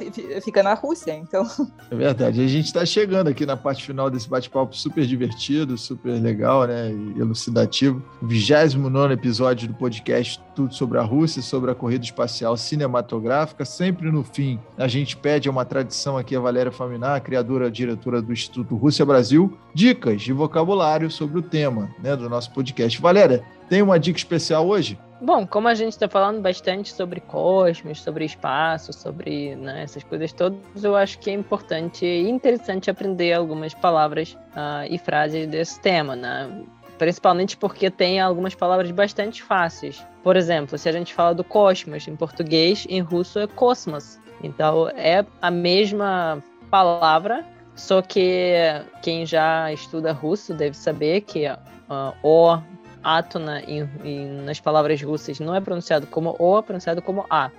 fica 0.44 0.62
na 0.62 0.74
Rússia, 0.74 1.14
então. 1.14 1.46
É 1.90 1.94
verdade. 1.94 2.40
A 2.42 2.46
gente 2.46 2.66
está 2.66 2.84
chegando 2.84 3.28
aqui 3.28 3.46
na 3.46 3.56
parte 3.56 3.84
final 3.84 4.10
desse 4.10 4.28
bate-papo 4.28 4.76
super 4.76 5.06
divertido, 5.06 5.78
super 5.78 6.20
legal, 6.20 6.66
né? 6.66 6.90
E 6.90 7.20
elucidativo. 7.20 8.02
29 8.22 9.14
episódio 9.14 9.68
do 9.68 9.74
podcast 9.74 10.40
Tudo 10.54 10.74
sobre 10.74 10.98
a 10.98 11.02
Rússia, 11.02 11.40
sobre 11.40 11.70
a 11.70 11.74
corrida 11.74 12.04
espacial 12.04 12.56
cinematográfica. 12.56 13.64
Sempre 13.64 14.10
no 14.10 14.22
fim, 14.22 14.60
a 14.76 14.86
gente 14.86 15.16
pede 15.16 15.48
uma 15.48 15.64
tradição 15.64 16.18
aqui 16.18 16.36
a 16.36 16.40
Valéria 16.40 16.72
Faminar, 16.72 17.22
criadora, 17.22 17.70
diretora 17.70 18.20
do 18.20 18.32
Instituto 18.32 18.76
Rússia 18.76 19.06
Brasil, 19.06 19.56
dicas 19.72 20.20
de 20.20 20.32
vocabulário 20.32 21.10
sobre 21.10 21.38
o 21.38 21.42
tema 21.42 21.88
né, 22.02 22.14
do 22.14 22.28
nosso 22.28 22.52
podcast. 22.52 23.00
Valéria, 23.00 23.42
tem 23.68 23.80
uma 23.80 23.98
dica 23.98 24.18
especial 24.18 24.66
hoje? 24.66 24.98
Bom, 25.20 25.46
como 25.46 25.66
a 25.66 25.74
gente 25.74 25.92
está 25.92 26.08
falando 26.08 26.42
bastante 26.42 26.92
sobre 26.92 27.20
cosmos, 27.20 28.02
sobre 28.02 28.26
espaço, 28.26 28.92
sobre 28.92 29.56
né, 29.56 29.82
essas 29.82 30.04
coisas 30.04 30.30
todas, 30.30 30.84
eu 30.84 30.94
acho 30.94 31.18
que 31.18 31.30
é 31.30 31.32
importante 31.32 32.04
e 32.04 32.28
interessante 32.28 32.90
aprender 32.90 33.32
algumas 33.32 33.72
palavras 33.72 34.36
uh, 34.52 34.86
e 34.90 34.98
frases 34.98 35.46
desse 35.46 35.80
tema, 35.80 36.14
né? 36.14 36.50
Principalmente 36.98 37.56
porque 37.56 37.90
tem 37.90 38.20
algumas 38.20 38.54
palavras 38.54 38.90
bastante 38.90 39.42
fáceis. 39.42 40.04
Por 40.22 40.36
exemplo, 40.36 40.76
se 40.76 40.88
a 40.88 40.92
gente 40.92 41.14
fala 41.14 41.34
do 41.34 41.44
cosmos 41.44 42.06
em 42.06 42.16
português, 42.16 42.86
em 42.88 43.00
russo 43.00 43.38
é 43.38 43.46
cosmos. 43.46 44.18
Então 44.42 44.88
é 44.90 45.24
a 45.40 45.50
mesma 45.50 46.42
palavra, 46.70 47.44
só 47.74 48.02
que 48.02 48.54
quem 49.02 49.24
já 49.24 49.72
estuda 49.72 50.12
russo 50.12 50.52
deve 50.52 50.76
saber 50.76 51.22
que 51.22 51.46
uh, 51.48 52.12
o 52.22 52.58
átona 53.05 53.61
em, 53.61 53.89
em, 54.03 54.41
nas 54.41 54.59
palavras 54.59 55.01
russas 55.01 55.39
não 55.39 55.55
é 55.55 55.59
pronunciado 55.59 56.07
como 56.07 56.35
O, 56.39 56.59
é 56.59 56.61
pronunciado 56.61 57.01
como 57.01 57.25
A. 57.29 57.51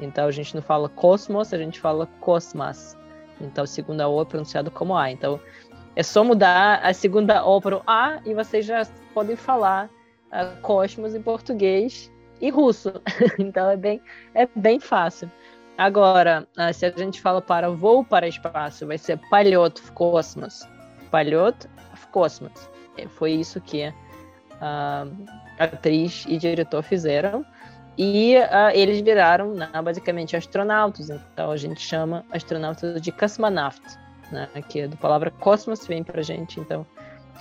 Então 0.00 0.26
a 0.26 0.30
gente 0.30 0.54
não 0.54 0.62
fala 0.62 0.88
cosmos, 0.88 1.52
a 1.52 1.58
gente 1.58 1.80
fala 1.80 2.06
cosmas. 2.20 2.96
Então 3.40 3.64
a 3.64 3.66
segunda 3.66 4.08
O 4.08 4.20
é 4.20 4.24
pronunciado 4.24 4.70
como 4.70 4.96
A. 4.96 5.10
Então 5.10 5.40
é 5.94 6.02
só 6.02 6.22
mudar 6.24 6.80
a 6.82 6.92
segunda 6.92 7.44
O 7.44 7.60
para 7.60 7.76
o 7.76 7.82
A 7.86 8.20
e 8.24 8.34
vocês 8.34 8.64
já 8.64 8.86
podem 9.14 9.36
falar 9.36 9.86
uh, 10.26 10.60
cosmos 10.60 11.14
em 11.14 11.22
português 11.22 12.10
e 12.40 12.50
russo. 12.50 12.92
então 13.38 13.70
é 13.70 13.76
bem, 13.76 14.00
é 14.34 14.48
bem 14.54 14.80
fácil. 14.80 15.30
Agora, 15.78 16.48
uh, 16.58 16.72
se 16.72 16.86
a 16.86 16.90
gente 16.90 17.20
fala 17.20 17.42
para 17.42 17.70
voo 17.70 18.04
para 18.04 18.26
espaço, 18.26 18.86
vai 18.86 18.98
ser 18.98 19.18
palhot 19.30 19.80
в 19.80 19.92
космос. 19.92 20.66
Palhot 21.10 21.68
в 21.94 22.06
космос. 22.08 22.70
É, 22.96 23.06
foi 23.06 23.32
isso 23.32 23.60
que 23.60 23.82
a 24.60 25.06
atriz 25.58 26.24
e 26.28 26.38
diretor 26.38 26.82
fizeram. 26.82 27.44
E 27.98 28.36
uh, 28.36 28.70
eles 28.74 29.00
viraram 29.00 29.54
né, 29.54 29.70
basicamente 29.82 30.36
astronautas, 30.36 31.08
então 31.08 31.50
a 31.50 31.56
gente 31.56 31.80
chama 31.80 32.24
astronautas 32.30 33.00
de 33.00 33.10
cosmonaut, 33.10 33.80
né, 34.30 34.48
que 34.68 34.80
é 34.80 34.88
do 34.88 34.98
palavra 34.98 35.30
cosmos, 35.30 35.86
vem 35.86 36.04
pra 36.04 36.20
gente, 36.20 36.60
então 36.60 36.86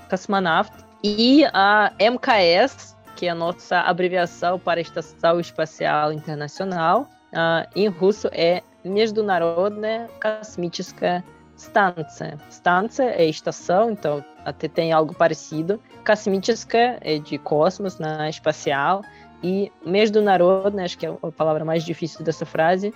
cosmonaut. 0.10 0.72
E 1.04 1.44
a 1.54 1.92
MKS, 2.00 2.96
que 3.18 3.28
é 3.28 3.32
a 3.32 3.36
nossa 3.36 3.82
abreviação 3.82 4.58
para 4.58 4.80
a 4.80 4.82
Estação 4.82 5.42
Espacial 5.42 6.14
Internacional, 6.14 7.02
uh, 7.34 7.70
em 7.76 7.90
russo 7.90 8.30
é 8.32 8.64
Международная 8.84 10.08
космическая 10.22 11.22
станция. 11.60 12.38
Станция 12.50 13.12
é 13.12 13.26
estação, 13.26 13.92
então 13.92 14.24
até 14.44 14.68
tem 14.68 14.92
algo 14.92 15.14
parecido. 15.14 15.80
Космическая 16.06 16.98
é 17.02 17.18
de 17.18 17.38
cosmos, 17.38 17.98
né, 17.98 18.30
espacial. 18.30 19.02
E 19.44 19.72
Международная, 19.86 20.86
acho 20.86 20.98
que 20.98 21.06
é 21.06 21.10
a 21.10 21.32
palavra 21.32 21.64
mais 21.64 21.84
difícil 21.84 22.24
dessa 22.24 22.46
frase, 22.46 22.94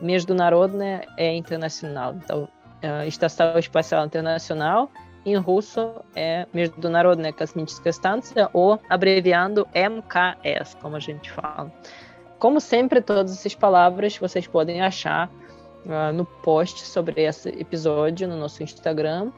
Международная 0.00 1.06
é 1.16 1.34
internacional. 1.34 2.14
Então, 2.14 2.48
uh, 2.82 3.06
Estação 3.06 3.56
Espacial 3.58 4.04
Internacional, 4.04 4.90
em 5.24 5.36
russo 5.36 6.02
é 6.16 6.46
Международная 6.52 7.32
космическая 7.32 7.92
станция, 7.92 8.50
ou 8.52 8.80
abreviando 8.90 9.66
MKS, 9.72 10.76
como 10.80 10.96
a 10.96 11.00
gente 11.00 11.30
fala. 11.30 11.72
Como 12.38 12.60
sempre, 12.60 13.00
todas 13.00 13.32
essas 13.32 13.54
palavras 13.54 14.18
vocês 14.18 14.48
podem 14.48 14.82
achar 14.82 15.30
uh, 15.87 16.13
no 16.13 16.25
post 16.25 16.85
sobre 16.85 17.21
esse 17.23 17.49
episódio 17.49 18.27
no 18.27 18.37
nosso 18.37 18.61
Instagram, 18.61 19.31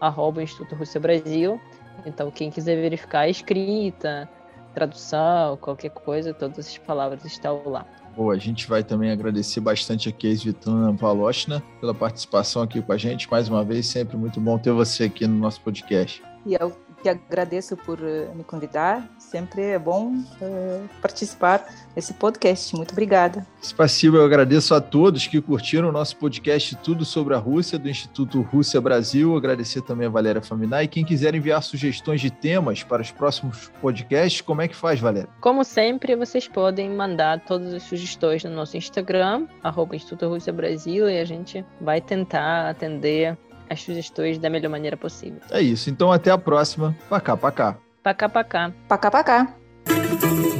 arroba 0.00 0.42
Instituto 0.42 0.74
Rússia 0.74 1.00
Brasil. 1.00 1.60
Então, 2.04 2.30
quem 2.30 2.50
quiser 2.50 2.76
verificar 2.76 3.20
a 3.20 3.28
escrita, 3.28 4.28
tradução, 4.74 5.56
qualquer 5.56 5.90
coisa, 5.90 6.34
todas 6.34 6.58
as 6.58 6.78
palavras 6.78 7.24
estão 7.24 7.62
lá. 7.66 7.86
Boa, 8.14 8.34
a 8.34 8.38
gente 8.38 8.66
vai 8.66 8.82
também 8.82 9.10
agradecer 9.10 9.60
bastante 9.60 10.08
a 10.08 10.12
Keis 10.12 10.42
Vitana 10.42 10.92
Valochna 10.92 11.62
pela 11.80 11.94
participação 11.94 12.62
aqui 12.62 12.80
com 12.80 12.92
a 12.92 12.96
gente. 12.96 13.30
Mais 13.30 13.48
uma 13.48 13.62
vez, 13.62 13.86
sempre 13.86 14.16
muito 14.16 14.40
bom 14.40 14.58
ter 14.58 14.72
você 14.72 15.04
aqui 15.04 15.26
no 15.26 15.36
nosso 15.38 15.60
podcast. 15.60 16.22
E 16.46 16.54
eu 16.54 16.74
que 17.02 17.08
agradeço 17.08 17.76
por 17.76 17.98
eh, 18.02 18.28
me 18.34 18.42
convidar. 18.42 19.08
Sempre 19.18 19.62
é 19.62 19.78
bom 19.78 20.12
uh, 20.12 20.88
participar 21.00 21.64
desse 21.94 22.14
podcast. 22.14 22.74
Muito 22.74 22.92
obrigada. 22.92 23.46
Spasibo, 23.62 24.16
eu 24.16 24.24
agradeço 24.24 24.74
a 24.74 24.80
todos 24.80 25.26
que 25.26 25.40
curtiram 25.40 25.88
o 25.88 25.92
nosso 25.92 26.16
podcast 26.16 26.76
Tudo 26.76 27.04
sobre 27.04 27.34
a 27.34 27.38
Rússia, 27.38 27.78
do 27.78 27.88
Instituto 27.88 28.40
Rússia 28.40 28.80
Brasil. 28.80 29.36
Agradecer 29.36 29.82
também 29.82 30.06
a 30.06 30.10
Valéria 30.10 30.42
Faminar. 30.42 30.84
E 30.84 30.88
quem 30.88 31.04
quiser 31.04 31.34
enviar 31.34 31.62
sugestões 31.62 32.20
de 32.20 32.30
temas 32.30 32.82
para 32.82 33.02
os 33.02 33.10
próximos 33.10 33.70
podcasts, 33.80 34.40
como 34.40 34.62
é 34.62 34.68
que 34.68 34.76
faz, 34.76 35.00
Valéria? 35.00 35.28
Como 35.40 35.64
sempre, 35.64 36.16
vocês 36.16 36.48
podem 36.48 36.90
mandar 36.90 37.40
todas 37.40 37.72
as 37.74 37.82
sugestões 37.82 38.44
no 38.44 38.50
nosso 38.50 38.76
Instagram, 38.76 39.46
arroba 39.62 39.96
Instituto 39.96 40.28
Rússia 40.28 40.52
Brasil, 40.52 41.08
e 41.08 41.18
a 41.18 41.24
gente 41.24 41.64
vai 41.80 42.00
tentar 42.00 42.70
atender 42.70 43.36
as 43.68 43.82
sugestões 43.82 44.38
da 44.38 44.48
melhor 44.50 44.70
maneira 44.70 44.96
possível. 44.96 45.40
É 45.50 45.60
isso. 45.60 45.90
Então 45.90 46.12
até 46.12 46.30
a 46.30 46.38
próxima. 46.38 46.96
Pacá, 47.08 47.36
pacá. 47.36 47.76
Pacá, 48.02 48.28
pacá. 48.28 48.72
Pacá, 48.88 49.10
pacá. 49.10 50.55